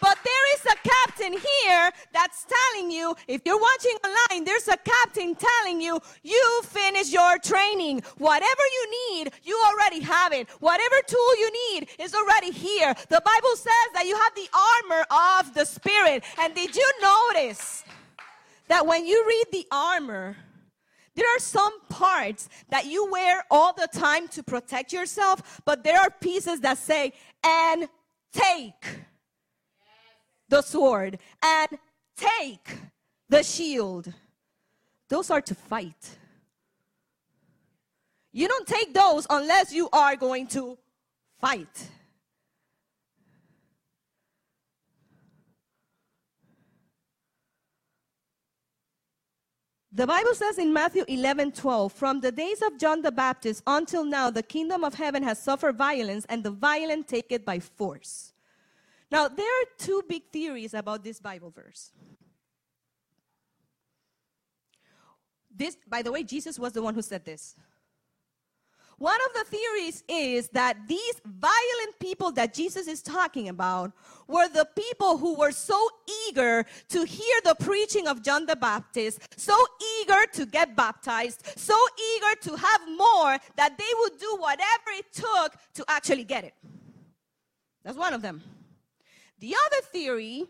But 0.00 0.18
there 0.24 0.54
is 0.54 0.64
a 0.66 0.88
captain 0.88 1.32
here 1.32 1.90
that's 2.12 2.46
telling 2.46 2.90
you, 2.90 3.14
if 3.28 3.40
you're 3.44 3.60
watching 3.60 3.96
online, 4.04 4.44
there's 4.44 4.68
a 4.68 4.76
captain 4.76 5.34
telling 5.34 5.80
you, 5.80 5.98
you 6.22 6.62
finish 6.64 7.10
your 7.10 7.38
training. 7.38 8.02
Whatever 8.18 8.62
you 8.72 9.14
need, 9.14 9.32
you 9.42 9.62
already 9.68 10.00
have 10.00 10.32
it. 10.34 10.48
Whatever 10.60 10.96
tool 11.06 11.38
you 11.38 11.50
need 11.72 11.88
is 11.98 12.14
already 12.14 12.50
here. 12.50 12.94
The 13.08 13.22
Bible 13.24 13.56
says 13.56 13.88
that 13.94 14.04
you 14.06 14.16
have 14.16 14.34
the 14.34 14.48
armor 14.54 15.04
of 15.10 15.54
the 15.54 15.64
Spirit. 15.64 16.24
And 16.38 16.54
did 16.54 16.76
you 16.76 16.92
notice? 17.02 17.84
That 18.70 18.86
when 18.86 19.04
you 19.04 19.24
read 19.26 19.46
the 19.50 19.66
armor, 19.72 20.36
there 21.16 21.26
are 21.36 21.40
some 21.40 21.80
parts 21.88 22.48
that 22.68 22.86
you 22.86 23.10
wear 23.10 23.44
all 23.50 23.72
the 23.72 23.88
time 23.92 24.28
to 24.28 24.44
protect 24.44 24.92
yourself, 24.92 25.60
but 25.64 25.82
there 25.82 25.98
are 25.98 26.08
pieces 26.08 26.60
that 26.60 26.78
say, 26.78 27.12
and 27.44 27.88
take 28.32 29.00
the 30.48 30.62
sword, 30.62 31.18
and 31.42 31.68
take 32.16 32.76
the 33.28 33.42
shield. 33.42 34.12
Those 35.08 35.30
are 35.30 35.40
to 35.40 35.54
fight. 35.54 36.16
You 38.32 38.46
don't 38.46 38.68
take 38.68 38.94
those 38.94 39.26
unless 39.28 39.72
you 39.72 39.88
are 39.92 40.14
going 40.14 40.46
to 40.48 40.78
fight. 41.40 41.88
The 49.92 50.06
Bible 50.06 50.34
says 50.34 50.58
in 50.58 50.72
Matthew 50.72 51.04
11 51.08 51.52
12, 51.52 51.92
from 51.92 52.20
the 52.20 52.30
days 52.30 52.62
of 52.62 52.78
John 52.78 53.02
the 53.02 53.10
Baptist 53.10 53.62
until 53.66 54.04
now, 54.04 54.30
the 54.30 54.42
kingdom 54.42 54.84
of 54.84 54.94
heaven 54.94 55.22
has 55.24 55.42
suffered 55.42 55.76
violence, 55.76 56.24
and 56.28 56.44
the 56.44 56.50
violent 56.50 57.08
take 57.08 57.26
it 57.30 57.44
by 57.44 57.58
force. 57.58 58.32
Now, 59.10 59.26
there 59.26 59.46
are 59.46 59.66
two 59.78 60.04
big 60.08 60.22
theories 60.32 60.74
about 60.74 61.02
this 61.02 61.18
Bible 61.18 61.50
verse. 61.50 61.90
This, 65.54 65.76
by 65.88 66.02
the 66.02 66.12
way, 66.12 66.22
Jesus 66.22 66.58
was 66.58 66.72
the 66.72 66.82
one 66.82 66.94
who 66.94 67.02
said 67.02 67.24
this. 67.24 67.56
One 69.00 69.18
of 69.28 69.32
the 69.32 69.56
theories 69.56 70.04
is 70.08 70.48
that 70.48 70.76
these 70.86 71.22
violent 71.24 71.98
people 72.00 72.32
that 72.32 72.52
Jesus 72.52 72.86
is 72.86 73.00
talking 73.00 73.48
about 73.48 73.92
were 74.28 74.46
the 74.46 74.68
people 74.76 75.16
who 75.16 75.36
were 75.36 75.52
so 75.52 75.88
eager 76.28 76.66
to 76.90 77.04
hear 77.06 77.40
the 77.42 77.56
preaching 77.60 78.06
of 78.06 78.22
John 78.22 78.44
the 78.44 78.56
Baptist, 78.56 79.40
so 79.40 79.56
eager 80.02 80.26
to 80.34 80.44
get 80.44 80.76
baptized, 80.76 81.46
so 81.56 81.74
eager 82.14 82.40
to 82.42 82.56
have 82.56 82.80
more 82.88 83.38
that 83.56 83.78
they 83.78 83.92
would 84.00 84.18
do 84.20 84.36
whatever 84.38 84.90
it 84.90 85.10
took 85.14 85.56
to 85.76 85.84
actually 85.88 86.24
get 86.24 86.44
it. 86.44 86.52
That's 87.82 87.96
one 87.96 88.12
of 88.12 88.20
them. 88.20 88.42
The 89.38 89.54
other 89.66 89.80
theory 89.86 90.44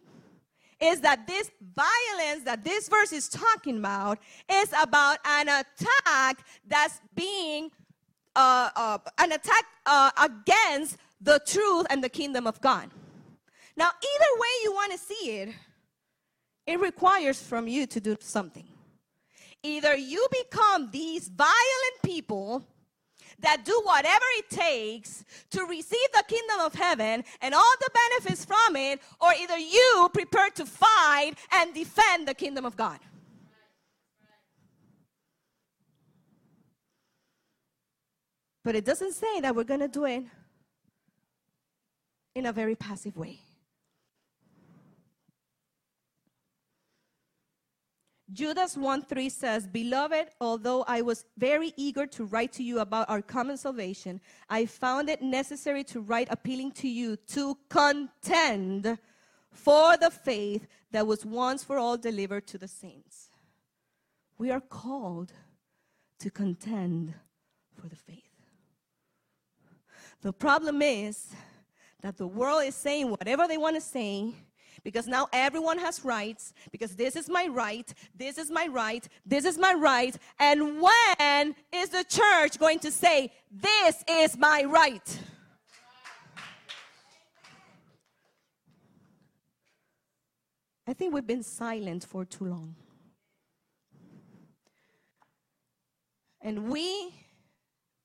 is 0.80 1.00
that 1.02 1.24
this 1.28 1.52
violence 1.60 2.42
that 2.46 2.64
this 2.64 2.88
verse 2.88 3.12
is 3.12 3.28
talking 3.28 3.78
about 3.78 4.18
is 4.50 4.72
about 4.82 5.18
an 5.24 5.46
attack 5.48 6.44
that's 6.66 7.00
being 7.14 7.70
uh, 8.36 8.70
uh, 8.76 8.98
an 9.18 9.32
attack 9.32 9.64
uh, 9.86 10.10
against 10.22 10.96
the 11.20 11.40
truth 11.46 11.86
and 11.90 12.02
the 12.02 12.08
kingdom 12.08 12.46
of 12.46 12.60
God. 12.60 12.90
Now, 13.76 13.88
either 13.88 14.40
way 14.40 14.48
you 14.64 14.72
want 14.72 14.92
to 14.92 14.98
see 14.98 15.38
it, 15.40 15.48
it 16.66 16.80
requires 16.80 17.42
from 17.42 17.66
you 17.66 17.86
to 17.86 18.00
do 18.00 18.16
something. 18.20 18.66
Either 19.62 19.94
you 19.96 20.26
become 20.30 20.90
these 20.90 21.28
violent 21.28 21.96
people 22.02 22.64
that 23.40 23.64
do 23.64 23.80
whatever 23.84 24.24
it 24.38 24.50
takes 24.50 25.24
to 25.50 25.64
receive 25.64 26.08
the 26.12 26.24
kingdom 26.28 26.60
of 26.60 26.74
heaven 26.74 27.24
and 27.40 27.54
all 27.54 27.74
the 27.80 27.90
benefits 28.08 28.44
from 28.44 28.76
it, 28.76 29.00
or 29.20 29.32
either 29.34 29.58
you 29.58 30.10
prepare 30.12 30.50
to 30.50 30.66
fight 30.66 31.32
and 31.52 31.74
defend 31.74 32.28
the 32.28 32.34
kingdom 32.34 32.64
of 32.64 32.76
God. 32.76 32.98
But 38.62 38.74
it 38.76 38.84
doesn't 38.84 39.12
say 39.12 39.40
that 39.40 39.54
we're 39.54 39.64
going 39.64 39.80
to 39.80 39.88
do 39.88 40.04
it 40.04 40.24
in 42.34 42.46
a 42.46 42.52
very 42.52 42.76
passive 42.76 43.16
way. 43.16 43.40
Judas 48.32 48.76
1 48.76 49.02
3 49.02 49.28
says, 49.28 49.66
Beloved, 49.66 50.28
although 50.40 50.84
I 50.86 51.02
was 51.02 51.24
very 51.36 51.72
eager 51.76 52.06
to 52.06 52.24
write 52.26 52.52
to 52.52 52.62
you 52.62 52.78
about 52.78 53.10
our 53.10 53.22
common 53.22 53.56
salvation, 53.56 54.20
I 54.48 54.66
found 54.66 55.08
it 55.08 55.20
necessary 55.20 55.82
to 55.84 56.00
write 56.00 56.28
appealing 56.30 56.72
to 56.72 56.88
you 56.88 57.16
to 57.28 57.58
contend 57.68 58.98
for 59.50 59.96
the 59.96 60.10
faith 60.10 60.68
that 60.92 61.06
was 61.06 61.26
once 61.26 61.64
for 61.64 61.78
all 61.78 61.96
delivered 61.96 62.46
to 62.48 62.58
the 62.58 62.68
saints. 62.68 63.30
We 64.38 64.50
are 64.50 64.60
called 64.60 65.32
to 66.20 66.30
contend 66.30 67.14
for 67.74 67.88
the 67.88 67.96
faith. 67.96 68.29
The 70.22 70.32
problem 70.32 70.82
is 70.82 71.28
that 72.02 72.16
the 72.16 72.26
world 72.26 72.64
is 72.64 72.74
saying 72.74 73.10
whatever 73.10 73.48
they 73.48 73.58
want 73.58 73.76
to 73.76 73.80
say 73.80 74.34
because 74.82 75.06
now 75.06 75.28
everyone 75.32 75.78
has 75.78 76.04
rights 76.04 76.52
because 76.70 76.96
this 76.96 77.16
is 77.16 77.28
my 77.28 77.46
right 77.50 77.92
this 78.16 78.38
is 78.38 78.50
my 78.50 78.66
right 78.66 79.06
this 79.26 79.44
is 79.44 79.58
my 79.58 79.74
right 79.74 80.16
and 80.38 80.80
when 80.80 81.54
is 81.72 81.90
the 81.90 82.04
church 82.04 82.58
going 82.58 82.78
to 82.78 82.90
say 82.90 83.30
this 83.50 84.02
is 84.08 84.38
my 84.38 84.64
right 84.64 85.18
i 90.86 90.94
think 90.94 91.12
we've 91.12 91.26
been 91.26 91.42
silent 91.42 92.04
for 92.04 92.24
too 92.24 92.46
long. 92.46 92.74
And 96.42 96.70
we 96.70 97.12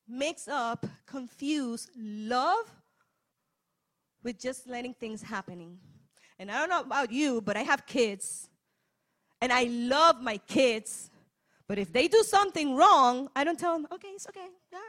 mix 0.08 0.48
up 0.48 0.86
confuse 1.06 1.90
love 1.98 2.72
with 4.24 4.40
just 4.40 4.68
letting 4.68 4.94
things 4.94 5.22
happening 5.22 5.78
and 6.38 6.52
I 6.52 6.60
don't 6.60 6.70
know 6.70 6.82
about 6.82 7.12
you, 7.12 7.42
but 7.42 7.56
I 7.56 7.62
have 7.62 7.86
kids. 7.86 8.50
And 9.42 9.52
I 9.52 9.64
love 9.64 10.22
my 10.22 10.38
kids. 10.38 11.10
But 11.68 11.80
if 11.80 11.92
they 11.92 12.08
do 12.08 12.24
something 12.24 12.76
wrong, 12.76 13.30
I 13.36 13.44
don't 13.44 13.58
tell 13.58 13.74
them, 13.74 13.88
okay, 13.92 14.10
it's 14.10 14.28
okay. 14.28 14.48
Yeah. 14.72 14.80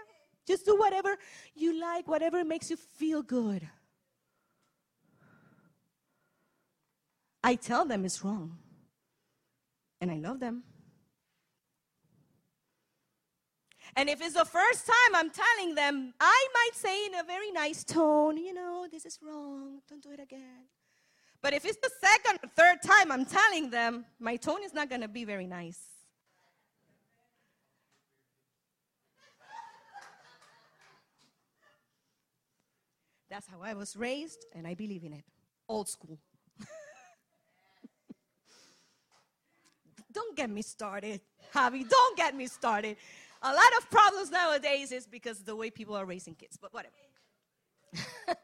Just 0.47 0.65
do 0.65 0.77
whatever 0.77 1.17
you 1.55 1.81
like, 1.81 2.07
whatever 2.07 2.45
makes 2.45 2.71
you 2.71 2.77
feel 2.77 3.23
good. 3.23 3.69
I 7.43 7.55
tell 7.55 7.85
them 7.85 8.05
it's 8.05 8.25
wrong. 8.25 8.59
And 10.01 10.11
I 10.11 10.17
love 10.17 10.41
them. 10.41 10.63
And 13.95 14.09
if 14.09 14.21
it's 14.21 14.35
the 14.35 14.45
first 14.45 14.87
time 14.87 15.15
I'm 15.15 15.31
telling 15.31 15.75
them, 15.75 16.15
I 16.21 16.47
might 16.55 16.75
say 16.75 17.07
in 17.07 17.15
a 17.15 17.25
very 17.25 17.53
nice 17.53 17.85
tone, 17.85 18.37
you 18.37 18.53
know, 18.53 18.87
this 18.91 19.07
is 19.07 19.19
wrong, 19.23 19.81
don't 19.89 20.03
do 20.03 20.11
it 20.11 20.21
again. 20.21 20.67
But 21.43 21.53
if 21.53 21.65
it's 21.65 21.79
the 21.79 21.91
second 22.01 22.41
or 22.43 22.49
third 22.57 22.83
time 22.83 23.13
I'm 23.13 23.25
telling 23.25 23.71
them, 23.71 24.05
my 24.19 24.37
tone 24.37 24.65
is 24.65 24.75
not 24.75 24.89
going 24.89 25.03
to 25.03 25.09
be 25.09 25.25
very 25.25 25.47
nice. 25.47 25.79
That's 33.29 33.47
how 33.49 33.61
I 33.63 33.75
was 33.75 33.97
raised, 33.97 34.47
and 34.55 34.67
I 34.67 34.75
believe 34.75 35.05
in 35.05 35.13
it. 35.13 35.25
Old 35.69 35.89
school. 35.89 36.19
don't 40.13 40.37
get 40.37 40.49
me 40.49 40.63
started, 40.63 41.21
Javi. 41.55 41.89
Don't 41.89 42.17
get 42.17 42.35
me 42.35 42.47
started. 42.47 42.97
A 43.47 43.55
lot 43.55 43.73
of 43.79 43.89
problems 43.91 44.33
nowadays 44.33 44.91
is 44.91 45.07
because 45.07 45.45
the 45.45 45.55
way 45.55 45.71
people 45.71 45.95
are 45.95 46.05
raising 46.05 46.35
kids, 46.35 46.59
but 46.61 46.75
whatever. 46.75 46.97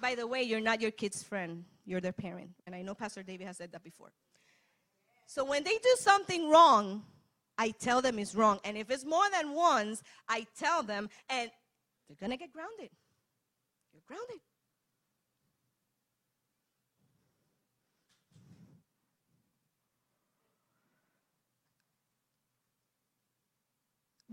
by 0.00 0.14
the 0.14 0.26
way, 0.26 0.42
you're 0.42 0.60
not 0.60 0.80
your 0.80 0.90
kid's 0.90 1.22
friend, 1.22 1.66
you're 1.84 2.00
their 2.00 2.12
parent. 2.12 2.48
And 2.66 2.74
I 2.74 2.80
know 2.80 2.94
Pastor 2.94 3.22
David 3.22 3.46
has 3.46 3.58
said 3.58 3.72
that 3.72 3.84
before. 3.84 4.10
So 5.26 5.44
when 5.44 5.64
they 5.64 5.76
do 5.82 5.96
something 5.98 6.48
wrong, 6.48 7.02
I 7.58 7.74
tell 7.78 8.00
them 8.00 8.18
it's 8.18 8.34
wrong. 8.34 8.58
And 8.64 8.78
if 8.78 8.90
it's 8.90 9.04
more 9.04 9.28
than 9.32 9.52
once, 9.52 10.02
I 10.30 10.46
tell 10.58 10.82
them, 10.82 11.10
and 11.28 11.50
they're 12.08 12.16
going 12.18 12.30
to 12.30 12.38
get 12.38 12.54
grounded. 12.54 12.88
You're 13.92 14.02
grounded. 14.06 14.40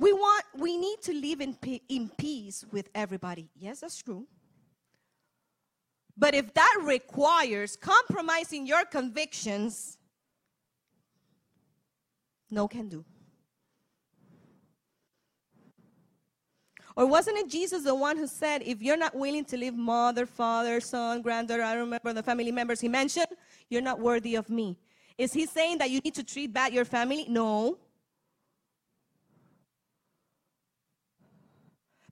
We 0.01 0.13
want, 0.13 0.45
we 0.57 0.77
need 0.77 0.99
to 1.03 1.13
live 1.13 1.41
in, 1.41 1.55
in 1.87 2.09
peace 2.17 2.65
with 2.71 2.89
everybody. 2.95 3.51
Yes, 3.55 3.81
that's 3.81 4.01
true. 4.01 4.25
But 6.17 6.33
if 6.33 6.51
that 6.55 6.77
requires 6.81 7.75
compromising 7.75 8.65
your 8.65 8.83
convictions, 8.83 9.99
no 12.49 12.67
can 12.67 12.89
do. 12.89 13.05
Or 16.95 17.05
wasn't 17.05 17.37
it 17.37 17.47
Jesus 17.47 17.83
the 17.83 17.93
one 17.93 18.17
who 18.17 18.25
said, 18.25 18.63
if 18.65 18.81
you're 18.81 18.97
not 18.97 19.13
willing 19.13 19.45
to 19.45 19.55
leave 19.55 19.75
mother, 19.75 20.25
father, 20.25 20.81
son, 20.81 21.21
granddaughter, 21.21 21.61
I 21.61 21.75
don't 21.75 21.83
remember 21.83 22.11
the 22.11 22.23
family 22.23 22.51
members 22.51 22.81
he 22.81 22.89
mentioned, 22.89 23.27
you're 23.69 23.83
not 23.83 23.99
worthy 23.99 24.33
of 24.33 24.49
me? 24.49 24.79
Is 25.15 25.31
he 25.31 25.45
saying 25.45 25.77
that 25.77 25.91
you 25.91 25.99
need 25.99 26.15
to 26.15 26.23
treat 26.23 26.51
bad 26.51 26.73
your 26.73 26.85
family? 26.85 27.27
No. 27.29 27.77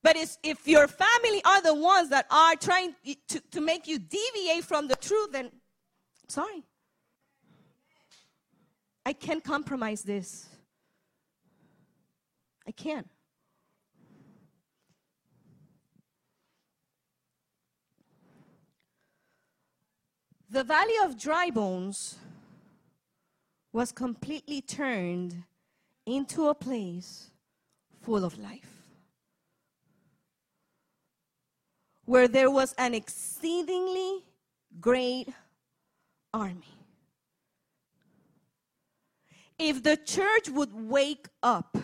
But 0.02 0.16
if 0.44 0.68
your 0.68 0.88
family 0.88 1.42
are 1.44 1.62
the 1.62 1.74
ones 1.74 2.10
that 2.10 2.26
are 2.32 2.56
trying 2.56 2.96
to, 3.28 3.40
to 3.52 3.62
make 3.62 3.88
you 3.88 4.00
deviate 4.00 4.64
from 4.64 4.88
the 4.88 4.96
truth, 4.96 5.32
then 5.32 5.52
sorry. 6.28 6.64
I 9.06 9.14
can't 9.14 9.44
compromise 9.44 10.04
this. 10.04 10.48
I 12.68 12.72
can't. 12.72 13.08
The 20.52 20.64
valley 20.64 20.94
of 21.04 21.20
dry 21.20 21.50
bones 21.50 22.18
was 23.72 23.92
completely 23.92 24.62
turned 24.62 25.44
into 26.06 26.48
a 26.48 26.56
place 26.56 27.30
full 28.02 28.24
of 28.24 28.38
life. 28.40 28.79
Where 32.10 32.28
there 32.28 32.50
was 32.50 32.74
an 32.78 32.96
exceedingly 32.96 34.24
great 34.80 35.30
army. 36.34 36.80
if 39.60 39.84
the 39.84 39.98
church 39.98 40.50
would 40.50 40.74
wake 40.74 41.28
up, 41.44 41.78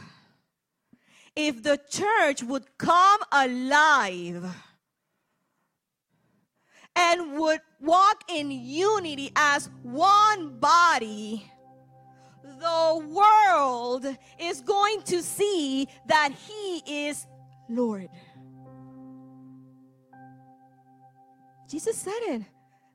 if 1.35 1.61
the 1.61 1.77
church 1.89 2.41
would 2.41 2.65
come 2.77 3.19
alive 3.31 4.45
and 6.95 7.37
would 7.37 7.59
walk 7.81 8.23
in 8.29 8.49
unity 8.49 9.29
as 9.35 9.69
one 9.83 10.57
body, 10.57 11.45
the 12.41 13.05
world 13.09 14.05
is 14.39 14.61
going 14.61 15.01
to 15.01 15.21
see 15.21 15.89
that 16.07 16.31
He 16.31 17.07
is 17.07 17.27
Lord. 17.67 18.07
Jesus 21.67 21.97
said 21.97 22.19
it 22.27 22.41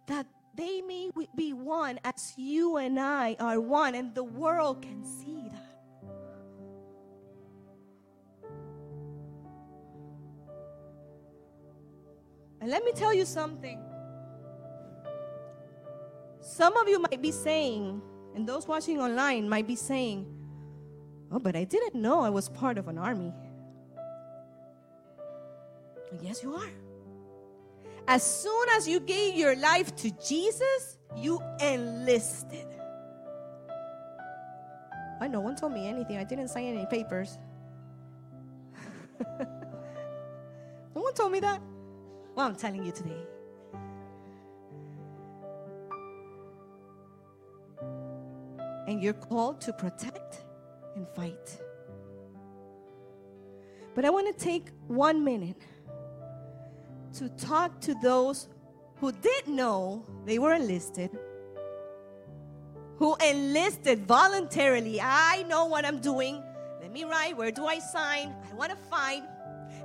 that 0.06 0.26
they 0.54 0.80
may 0.80 1.10
be 1.36 1.52
one 1.52 1.98
as 2.04 2.34
you 2.36 2.76
and 2.76 2.98
I 2.98 3.36
are 3.38 3.60
one, 3.60 3.94
and 3.94 4.14
the 4.14 4.24
world 4.24 4.82
can 4.82 5.04
see 5.04 5.48
that. 5.50 5.70
And 12.60 12.70
let 12.70 12.84
me 12.84 12.92
tell 12.92 13.14
you 13.14 13.24
something. 13.24 13.80
Some 16.40 16.76
of 16.76 16.88
you 16.88 16.98
might 16.98 17.22
be 17.22 17.30
saying, 17.30 18.02
and 18.34 18.46
those 18.46 18.68
watching 18.68 19.00
online 19.00 19.48
might 19.48 19.66
be 19.66 19.76
saying, 19.76 20.26
Oh, 21.32 21.38
but 21.38 21.54
I 21.54 21.64
didn't 21.64 21.94
know 21.94 22.20
I 22.20 22.28
was 22.28 22.48
part 22.48 22.76
of 22.76 22.88
an 22.88 22.98
army. 22.98 23.32
Yes, 26.20 26.42
you 26.42 26.54
are. 26.54 26.89
As 28.08 28.22
soon 28.22 28.68
as 28.76 28.88
you 28.88 29.00
gave 29.00 29.34
your 29.34 29.56
life 29.56 29.94
to 29.96 30.10
Jesus, 30.26 30.98
you 31.16 31.40
enlisted. 31.60 32.66
I 35.20 35.28
no 35.28 35.40
one 35.40 35.54
told 35.54 35.72
me 35.72 35.86
anything. 35.86 36.16
I 36.16 36.24
didn't 36.24 36.48
sign 36.48 36.64
any 36.64 36.86
papers. 36.86 37.38
no 39.38 41.02
one 41.02 41.12
told 41.14 41.32
me 41.32 41.40
that. 41.40 41.60
Well, 42.34 42.46
I'm 42.46 42.56
telling 42.56 42.84
you 42.84 42.92
today. 42.92 43.22
And 48.86 49.02
you're 49.02 49.12
called 49.12 49.60
to 49.62 49.72
protect 49.74 50.44
and 50.96 51.06
fight. 51.08 51.60
But 53.94 54.04
I 54.04 54.10
want 54.10 54.26
to 54.26 54.44
take 54.44 54.68
one 54.86 55.22
minute 55.22 55.56
to 57.14 57.28
talk 57.30 57.80
to 57.80 57.94
those 57.94 58.48
who 58.96 59.12
did 59.12 59.48
know 59.48 60.04
they 60.24 60.38
were 60.38 60.52
enlisted, 60.54 61.10
who 62.96 63.16
enlisted 63.16 64.06
voluntarily. 64.06 65.00
I 65.00 65.44
know 65.48 65.64
what 65.64 65.84
I'm 65.84 66.00
doing. 66.00 66.42
Let 66.80 66.92
me 66.92 67.04
write. 67.04 67.36
Where 67.36 67.50
do 67.50 67.66
I 67.66 67.78
sign? 67.78 68.34
I 68.50 68.54
want 68.54 68.70
to 68.70 68.76
fight. 68.76 69.22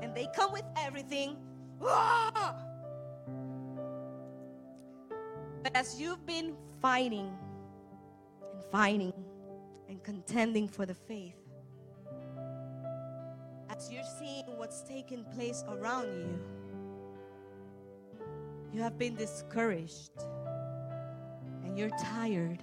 And 0.01 0.13
they 0.13 0.27
come 0.35 0.51
with 0.51 0.65
everything. 0.77 1.37
Ah! 1.81 2.55
But 5.63 5.75
as 5.75 5.99
you've 5.99 6.25
been 6.25 6.55
fighting 6.81 7.31
and 8.53 8.63
fighting 8.71 9.13
and 9.89 10.03
contending 10.03 10.67
for 10.67 10.85
the 10.85 10.93
faith, 10.93 11.37
as 13.69 13.91
you're 13.91 14.03
seeing 14.19 14.45
what's 14.57 14.81
taking 14.83 15.23
place 15.35 15.63
around 15.67 16.07
you, 16.19 16.39
you 18.75 18.81
have 18.81 18.97
been 18.99 19.15
discouraged 19.15 20.11
and 21.63 21.77
you're 21.77 21.95
tired. 21.97 22.59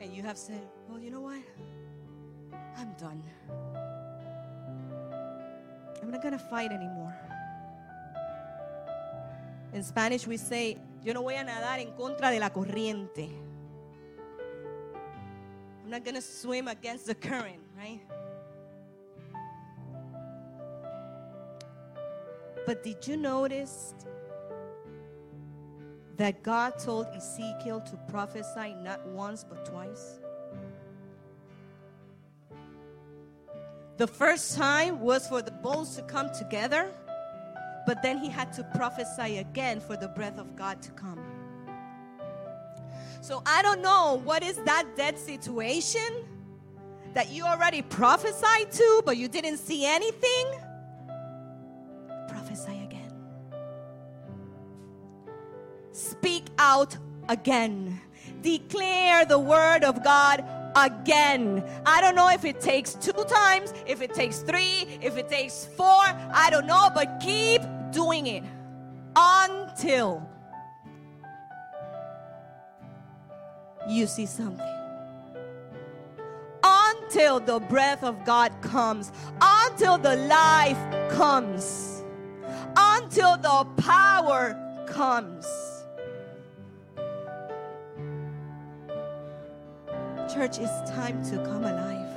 And 0.00 0.12
you 0.14 0.22
have 0.22 0.38
said, 0.38 0.62
Well, 0.88 1.00
you 1.00 1.10
know 1.10 1.22
what? 1.22 1.42
I'm 2.76 2.92
done. 3.00 3.20
I'm 6.00 6.10
not 6.12 6.22
going 6.22 6.38
to 6.38 6.38
fight 6.38 6.70
anymore. 6.70 7.14
In 9.72 9.82
Spanish, 9.82 10.24
we 10.28 10.36
say, 10.36 10.78
Yo 11.02 11.14
no 11.14 11.22
voy 11.22 11.34
a 11.34 11.42
nadar 11.42 11.80
en 11.80 11.90
contra 11.96 12.30
de 12.30 12.38
la 12.38 12.50
corriente. 12.50 13.28
I'm 15.82 15.90
not 15.90 16.04
going 16.04 16.14
to 16.14 16.22
swim 16.22 16.68
against 16.68 17.06
the 17.06 17.14
current, 17.16 17.60
right? 17.76 18.00
But 22.64 22.84
did 22.84 23.04
you 23.04 23.16
notice 23.16 23.94
that 26.22 26.40
God 26.44 26.78
told 26.78 27.08
Ezekiel 27.16 27.80
to 27.80 27.96
prophesy 28.08 28.76
not 28.80 29.04
once 29.08 29.42
but 29.42 29.64
twice? 29.66 30.20
The 33.96 34.06
first 34.06 34.56
time 34.56 35.00
was 35.00 35.26
for 35.26 35.42
the 35.42 35.50
bones 35.50 35.96
to 35.96 36.02
come 36.02 36.30
together, 36.32 36.92
but 37.88 38.04
then 38.04 38.18
he 38.18 38.28
had 38.28 38.52
to 38.52 38.62
prophesy 38.62 39.38
again 39.38 39.80
for 39.80 39.96
the 39.96 40.06
breath 40.06 40.38
of 40.38 40.54
God 40.54 40.80
to 40.82 40.92
come. 40.92 41.18
So 43.20 43.42
I 43.44 43.60
don't 43.62 43.82
know 43.82 44.20
what 44.22 44.44
is 44.44 44.58
that 44.58 44.86
dead 44.96 45.18
situation 45.18 46.24
that 47.14 47.32
you 47.32 47.42
already 47.42 47.82
prophesied 47.82 48.70
to, 48.70 49.02
but 49.04 49.16
you 49.16 49.26
didn't 49.26 49.56
see 49.56 49.84
anything. 49.84 50.46
Out 56.62 56.96
again. 57.28 58.00
Declare 58.40 59.24
the 59.26 59.38
word 59.38 59.82
of 59.82 60.04
God 60.04 60.44
again. 60.76 61.64
I 61.84 62.00
don't 62.00 62.14
know 62.14 62.30
if 62.30 62.44
it 62.44 62.60
takes 62.60 62.94
two 62.94 63.24
times, 63.28 63.74
if 63.84 64.00
it 64.00 64.14
takes 64.14 64.38
three, 64.38 64.86
if 65.00 65.16
it 65.16 65.28
takes 65.28 65.64
four, 65.64 66.04
I 66.44 66.48
don't 66.50 66.66
know, 66.66 66.88
but 66.94 67.20
keep 67.20 67.62
doing 67.90 68.26
it 68.28 68.44
until 69.16 70.26
you 73.88 74.06
see 74.06 74.26
something. 74.26 74.78
Until 76.64 77.40
the 77.40 77.58
breath 77.58 78.04
of 78.04 78.24
God 78.24 78.52
comes, 78.62 79.10
until 79.40 79.98
the 79.98 80.16
life 80.16 80.78
comes, 81.10 82.04
until 82.76 83.36
the 83.36 83.66
power 83.82 84.56
comes. 84.86 85.71
Church, 90.32 90.58
it's 90.60 90.90
time 90.90 91.22
to 91.24 91.36
come 91.44 91.64
alive. 91.64 92.08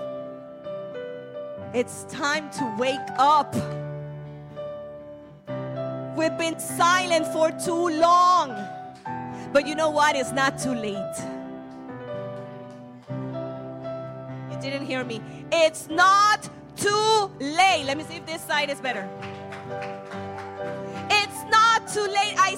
It's 1.74 2.06
time 2.06 2.50
to 2.52 2.76
wake 2.80 3.10
up. 3.18 3.54
We've 6.16 6.38
been 6.38 6.58
silent 6.58 7.28
for 7.28 7.52
too 7.52 7.90
long. 7.90 8.56
But 9.52 9.68
you 9.68 9.76
know 9.76 9.90
what? 9.90 10.16
It's 10.16 10.32
not 10.32 10.58
too 10.58 10.74
late. 10.74 11.18
You 14.50 14.58
didn't 14.62 14.86
hear 14.86 15.04
me. 15.04 15.20
It's 15.52 15.90
not 15.90 16.50
too 16.78 17.32
late. 17.40 17.84
Let 17.86 17.98
me 17.98 18.06
see 18.06 18.16
if 18.16 18.26
this 18.26 18.42
side 18.42 18.70
is 18.70 18.80
better 18.80 19.10
It's 21.10 21.44
not 21.52 21.86
too 21.90 22.08
late. 22.08 22.36
I 22.38 22.56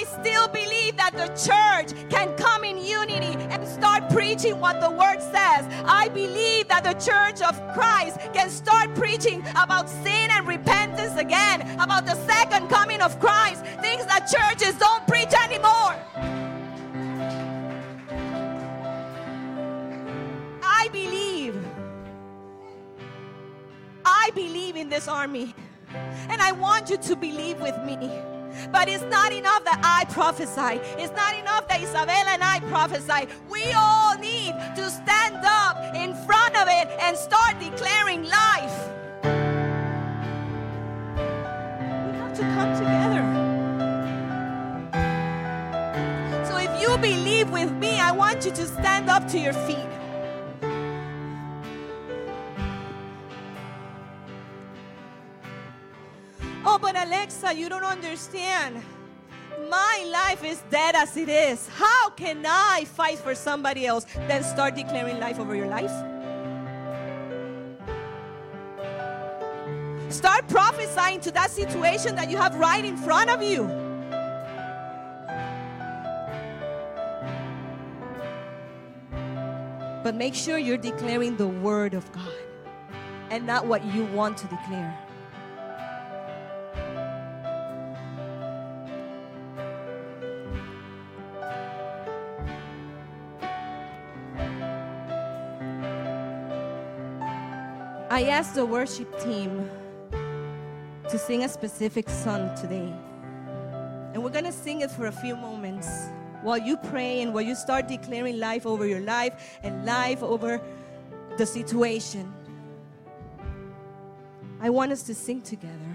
I 0.00 0.04
still 0.04 0.48
believe 0.48 0.96
that 0.96 1.12
the 1.12 1.28
church 1.36 1.92
can 2.08 2.34
come 2.38 2.64
in 2.64 2.78
unity 2.78 3.36
and 3.50 3.68
start 3.68 4.08
preaching 4.08 4.58
what 4.58 4.80
the 4.80 4.88
word 4.88 5.20
says. 5.20 5.66
I 5.84 6.08
believe 6.08 6.68
that 6.68 6.84
the 6.84 6.94
church 6.94 7.42
of 7.42 7.54
Christ 7.74 8.18
can 8.32 8.48
start 8.48 8.94
preaching 8.94 9.42
about 9.50 9.90
sin 9.90 10.30
and 10.30 10.48
repentance 10.48 11.18
again, 11.18 11.60
about 11.78 12.06
the 12.06 12.14
second 12.26 12.68
coming 12.68 13.02
of 13.02 13.20
Christ, 13.20 13.62
things 13.82 14.06
that 14.06 14.24
churches 14.24 14.74
don't 14.78 15.06
preach 15.06 15.34
anymore. 15.34 15.94
I 20.62 20.88
believe. 20.90 21.62
I 24.06 24.30
believe 24.34 24.76
in 24.76 24.88
this 24.88 25.08
army. 25.08 25.54
And 26.30 26.40
I 26.40 26.52
want 26.52 26.88
you 26.88 26.96
to 26.96 27.16
believe 27.16 27.60
with 27.60 27.76
me. 27.84 28.10
But 28.72 28.88
it's 28.88 29.04
not 29.04 29.32
enough 29.32 29.64
that 29.64 29.80
I 29.82 30.04
prophesy. 30.12 30.80
It's 31.02 31.14
not 31.14 31.34
enough 31.36 31.68
that 31.68 31.80
Isabella 31.82 32.30
and 32.30 32.42
I 32.42 32.60
prophesy. 32.68 33.28
We 33.48 33.72
all 33.72 34.16
need 34.18 34.54
to 34.76 34.90
stand 34.90 35.36
up 35.44 35.76
in 35.94 36.14
front 36.26 36.56
of 36.56 36.68
it 36.68 36.88
and 37.00 37.16
start 37.16 37.58
declaring 37.58 38.24
life. 38.24 38.88
We 42.06 42.12
have 42.18 42.34
to 42.34 42.42
come 42.42 42.72
together. 42.76 43.22
So 46.48 46.56
if 46.56 46.80
you 46.80 46.96
believe 46.98 47.50
with 47.50 47.72
me, 47.72 48.00
I 48.00 48.12
want 48.12 48.44
you 48.44 48.52
to 48.52 48.66
stand 48.66 49.08
up 49.08 49.26
to 49.28 49.38
your 49.38 49.52
feet. 49.52 49.86
Oh, 56.64 56.78
but 56.78 56.94
Alexa, 56.94 57.54
you 57.54 57.68
don't 57.68 57.84
understand. 57.84 58.82
My 59.70 60.04
life 60.10 60.44
is 60.44 60.62
dead 60.70 60.94
as 60.94 61.16
it 61.16 61.28
is. 61.28 61.68
How 61.68 62.10
can 62.10 62.44
I 62.46 62.84
fight 62.84 63.18
for 63.18 63.34
somebody 63.34 63.86
else? 63.86 64.04
Then 64.28 64.42
start 64.42 64.74
declaring 64.74 65.18
life 65.20 65.38
over 65.38 65.54
your 65.54 65.68
life. 65.68 65.92
Start 70.12 70.48
prophesying 70.48 71.20
to 71.20 71.30
that 71.30 71.50
situation 71.50 72.14
that 72.16 72.30
you 72.30 72.36
have 72.36 72.56
right 72.56 72.84
in 72.84 72.96
front 72.96 73.30
of 73.30 73.42
you. 73.42 73.62
But 80.02 80.14
make 80.14 80.34
sure 80.34 80.58
you're 80.58 80.76
declaring 80.76 81.36
the 81.36 81.46
Word 81.46 81.94
of 81.94 82.10
God 82.12 82.32
and 83.30 83.46
not 83.46 83.66
what 83.66 83.84
you 83.94 84.04
want 84.06 84.36
to 84.38 84.46
declare. 84.48 85.09
I 98.12 98.24
asked 98.24 98.56
the 98.56 98.66
worship 98.66 99.08
team 99.20 99.70
to 100.10 101.16
sing 101.16 101.44
a 101.44 101.48
specific 101.48 102.10
song 102.10 102.50
today. 102.60 102.92
And 104.12 104.24
we're 104.24 104.30
going 104.30 104.46
to 104.46 104.52
sing 104.52 104.80
it 104.80 104.90
for 104.90 105.06
a 105.06 105.12
few 105.12 105.36
moments 105.36 105.88
while 106.42 106.58
you 106.58 106.76
pray 106.76 107.22
and 107.22 107.32
while 107.32 107.44
you 107.44 107.54
start 107.54 107.86
declaring 107.86 108.40
life 108.40 108.66
over 108.66 108.84
your 108.84 108.98
life 108.98 109.60
and 109.62 109.86
life 109.86 110.24
over 110.24 110.60
the 111.38 111.46
situation. 111.46 112.34
I 114.60 114.70
want 114.70 114.90
us 114.90 115.04
to 115.04 115.14
sing 115.14 115.40
together. 115.40 115.89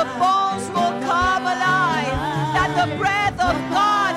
the 0.00 0.06
bones 0.18 0.66
will 0.70 0.96
come 1.04 1.42
alive, 1.42 2.16
that 2.56 2.72
the 2.80 2.96
breath 2.96 3.38
of 3.38 3.54
God 3.70 4.09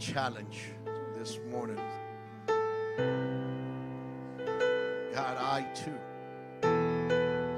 challenge 0.00 0.72
this 1.14 1.38
morning. 1.50 1.78
God, 5.12 5.36
I 5.36 5.66
too 5.74 5.92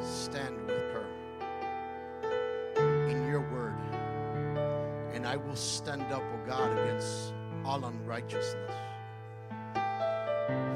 stand 0.03 0.57
with 0.67 0.83
her 0.93 1.07
in 3.09 3.29
your 3.29 3.43
word. 3.53 3.79
And 5.15 5.25
I 5.25 5.37
will 5.37 5.55
stand 5.55 6.03
up, 6.13 6.25
oh 6.35 6.41
God, 6.45 6.77
against 6.77 7.33
all 7.65 7.85
unrighteousness. 7.85 8.75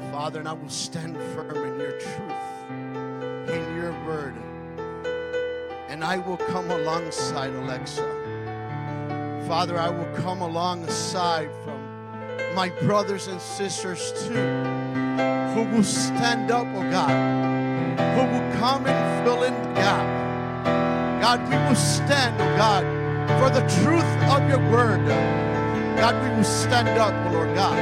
Father, 0.09 0.39
and 0.39 0.47
I 0.47 0.53
will 0.53 0.69
stand 0.69 1.17
firm 1.17 1.65
in 1.65 1.77
your 1.81 1.99
truth, 1.99 2.69
in 3.49 3.75
your 3.75 3.91
word. 4.05 4.35
And 5.89 6.01
I 6.01 6.17
will 6.17 6.37
come 6.37 6.71
alongside 6.71 7.53
Alexa. 7.53 8.16
Father, 9.47 9.79
I 9.79 9.89
will 9.89 10.13
come 10.17 10.41
alongside 10.41 11.49
from 11.63 11.79
my 12.53 12.67
brothers 12.81 13.27
and 13.27 13.39
sisters 13.39 14.11
too, 14.27 14.33
who 15.53 15.63
will 15.73 15.85
stand 15.85 16.51
up, 16.51 16.67
oh 16.75 16.91
God, 16.91 17.09
who 18.15 18.23
will 18.23 18.59
come 18.59 18.85
and 18.85 19.25
fill 19.25 19.43
in 19.43 19.53
the 19.53 19.73
gap. 19.73 21.21
God, 21.21 21.39
we 21.47 21.55
will 21.55 21.75
stand, 21.75 22.35
oh 22.41 22.57
God, 22.57 22.83
for 23.39 23.49
the 23.49 23.65
truth 23.81 24.03
of 24.29 24.49
your 24.49 24.59
word. 24.69 25.07
God, 25.97 26.21
we 26.21 26.35
will 26.35 26.43
stand 26.43 26.89
up, 26.99 27.13
oh 27.27 27.31
Lord 27.31 27.55
God, 27.55 27.77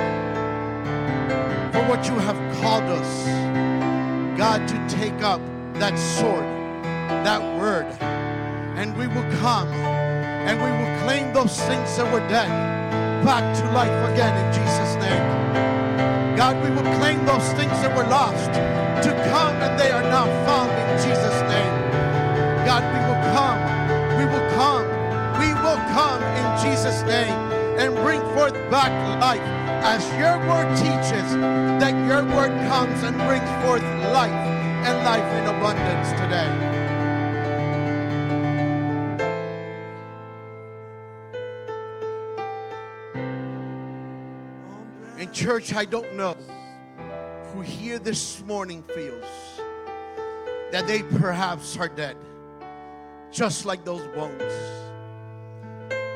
for 1.74 1.82
what 1.89 2.07
you 2.07 2.20
have 2.20 2.38
called 2.61 2.84
us, 2.84 3.26
God, 4.38 4.68
to 4.68 4.95
take 4.95 5.24
up 5.24 5.41
that 5.80 5.97
sword, 5.97 6.45
that 7.26 7.41
word, 7.59 7.88
and 8.78 8.95
we 8.95 9.07
will 9.07 9.28
come 9.39 9.95
and 10.46 10.62
we 10.62 10.70
will 10.70 10.93
claim 11.04 11.34
those 11.34 11.60
things 11.66 11.98
that 11.98 12.06
were 12.14 12.26
dead 12.30 12.50
back 13.26 13.43
to 13.58 13.64
life 13.72 13.98
again 14.14 14.34
in 14.38 14.48
Jesus' 14.54 14.93
name. 15.02 15.26
God, 16.38 16.62
we 16.64 16.70
will 16.70 16.86
claim 17.00 17.26
those 17.26 17.48
things 17.58 17.74
that 17.82 17.96
were 17.98 18.06
lost 18.06 18.54
to 19.02 19.12
come 19.34 19.56
and 19.66 19.80
they 19.80 19.89
are 19.89 20.04
now 20.04 20.26
found 20.46 20.70
in 20.70 20.98
Jesus' 21.02 21.41
name. 21.50 21.74
God, 22.70 22.86
we 22.93 23.02
will 23.10 23.22
come, 23.34 23.60
we 24.18 24.26
will 24.30 24.48
come, 24.54 24.86
we 25.41 25.50
will 25.66 25.82
come 25.98 26.22
in 26.22 26.48
Jesus' 26.62 27.02
name 27.04 27.34
and 27.82 27.96
bring 28.06 28.22
forth 28.38 28.54
back 28.70 28.93
life 29.20 29.41
as 29.86 30.06
your 30.22 30.38
word 30.48 30.70
teaches 30.78 31.28
that 31.82 31.93
your 32.06 32.24
word 32.36 32.54
comes 32.70 33.02
and 33.04 33.18
brings 33.26 33.50
forth 33.66 33.84
life 34.14 34.32
and 34.86 34.98
life 35.04 35.26
in 35.39 35.46
abundance 35.50 36.10
today. 36.22 36.75
Church, 45.36 45.76
I 45.76 45.84
don't 45.84 46.16
know 46.16 46.34
who 47.52 47.60
here 47.60 48.00
this 48.00 48.42
morning 48.46 48.82
feels 48.82 49.26
that 50.72 50.88
they 50.88 51.04
perhaps 51.04 51.76
are 51.76 51.90
dead, 51.90 52.16
just 53.34 53.66
like 53.66 53.84
those 53.84 54.08
bones. 54.16 54.42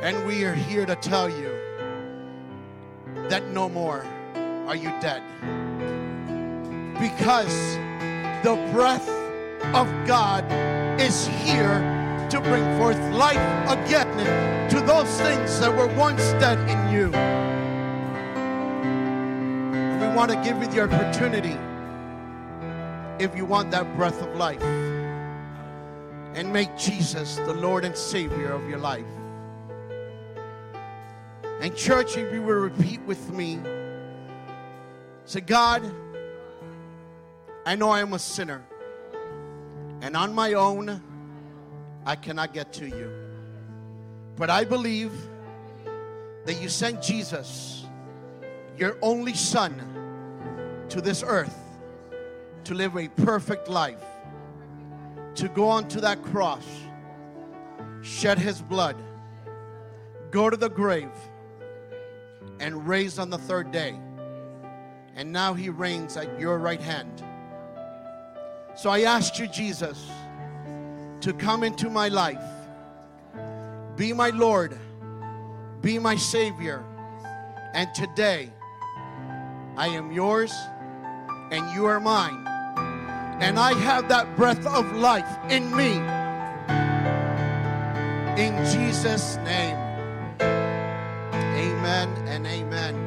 And 0.02 0.26
we 0.26 0.46
are 0.46 0.54
here 0.54 0.86
to 0.86 0.96
tell 0.96 1.30
you 1.30 1.52
that 3.28 3.46
no 3.50 3.68
more 3.68 4.06
are 4.68 4.76
you 4.78 4.90
dead. 5.02 5.22
Because 6.94 7.76
the 8.42 8.56
breath 8.72 9.10
of 9.76 9.88
God 10.08 10.46
is 10.98 11.28
here 11.44 12.28
to 12.30 12.40
bring 12.40 12.64
forth 12.78 12.98
life 13.12 13.36
again 13.70 14.70
to 14.70 14.80
those 14.80 15.10
things 15.20 15.60
that 15.60 15.76
were 15.76 15.94
once 15.98 16.24
dead 16.40 16.58
in 16.70 16.94
you. 16.94 17.39
Want 20.20 20.32
to 20.32 20.44
give 20.44 20.62
you 20.62 20.68
the 20.68 20.82
opportunity 20.82 21.56
if 23.24 23.38
you 23.38 23.46
want 23.46 23.72
that 23.72 23.96
breath 23.96 24.22
of 24.22 24.36
life 24.36 24.62
and 26.36 26.52
make 26.52 26.76
Jesus 26.76 27.38
the 27.38 27.54
Lord 27.54 27.86
and 27.86 27.96
Savior 27.96 28.52
of 28.52 28.68
your 28.68 28.80
life. 28.80 29.06
And, 31.62 31.74
church, 31.74 32.18
if 32.18 32.34
you 32.34 32.42
will 32.42 32.56
repeat 32.56 33.00
with 33.04 33.32
me, 33.32 33.62
say, 35.24 35.40
God, 35.40 35.90
I 37.66 37.76
know 37.76 37.90
I 37.90 38.02
am 38.02 38.12
a 38.12 38.20
sinner, 38.20 38.62
and 40.02 40.18
on 40.18 40.36
my 40.36 40.52
own, 40.52 41.02
I 42.06 42.18
cannot 42.18 42.54
get 42.54 42.74
to 42.74 42.90
you. 42.90 43.10
But 44.36 44.50
I 44.50 44.66
believe 44.66 45.14
that 46.44 46.62
you 46.62 46.68
sent 46.68 47.02
Jesus, 47.02 47.86
your 48.78 48.98
only 49.02 49.34
Son, 49.34 49.96
to 50.90 51.02
this 51.02 51.24
earth 51.26 51.56
to 52.64 52.74
live 52.74 52.96
a 52.98 53.08
perfect 53.08 53.68
life, 53.68 54.04
to 55.36 55.48
go 55.50 55.68
onto 55.68 56.00
that 56.02 56.22
cross, 56.22 56.66
shed 58.02 58.38
his 58.38 58.62
blood, 58.62 58.96
go 60.32 60.50
to 60.50 60.58
the 60.58 60.70
grave, 60.70 61.12
and 62.60 62.88
raised 62.88 63.20
on 63.20 63.30
the 63.30 63.38
third 63.38 63.72
day. 63.72 63.98
And 65.16 65.32
now 65.32 65.54
he 65.54 65.70
reigns 65.70 66.16
at 66.18 66.40
your 66.40 66.60
right 66.60 66.82
hand. 66.82 67.24
So 68.76 68.90
I 68.90 69.02
ask 69.02 69.40
you, 69.40 69.48
Jesus, 69.48 70.10
to 71.22 71.34
come 71.34 71.64
into 71.64 71.90
my 71.90 72.08
life, 72.08 72.44
be 73.96 74.14
my 74.14 74.30
Lord, 74.30 74.78
be 75.82 76.00
my 76.00 76.16
Savior. 76.16 76.84
And 77.74 77.94
today, 77.94 78.52
I 79.76 79.88
am 79.88 80.12
yours 80.12 80.54
and 81.52 81.70
you 81.74 81.86
are 81.86 82.00
mine. 82.00 82.46
And 83.42 83.58
I 83.58 83.74
have 83.74 84.10
that 84.10 84.36
breath 84.36 84.66
of 84.68 84.92
life 84.94 85.38
in 85.50 85.76
me. 85.76 85.98
In 88.42 88.54
Jesus' 88.66 89.38
name. 89.38 89.78
Amen 91.32 92.10
and 92.28 92.46
amen. 92.46 92.99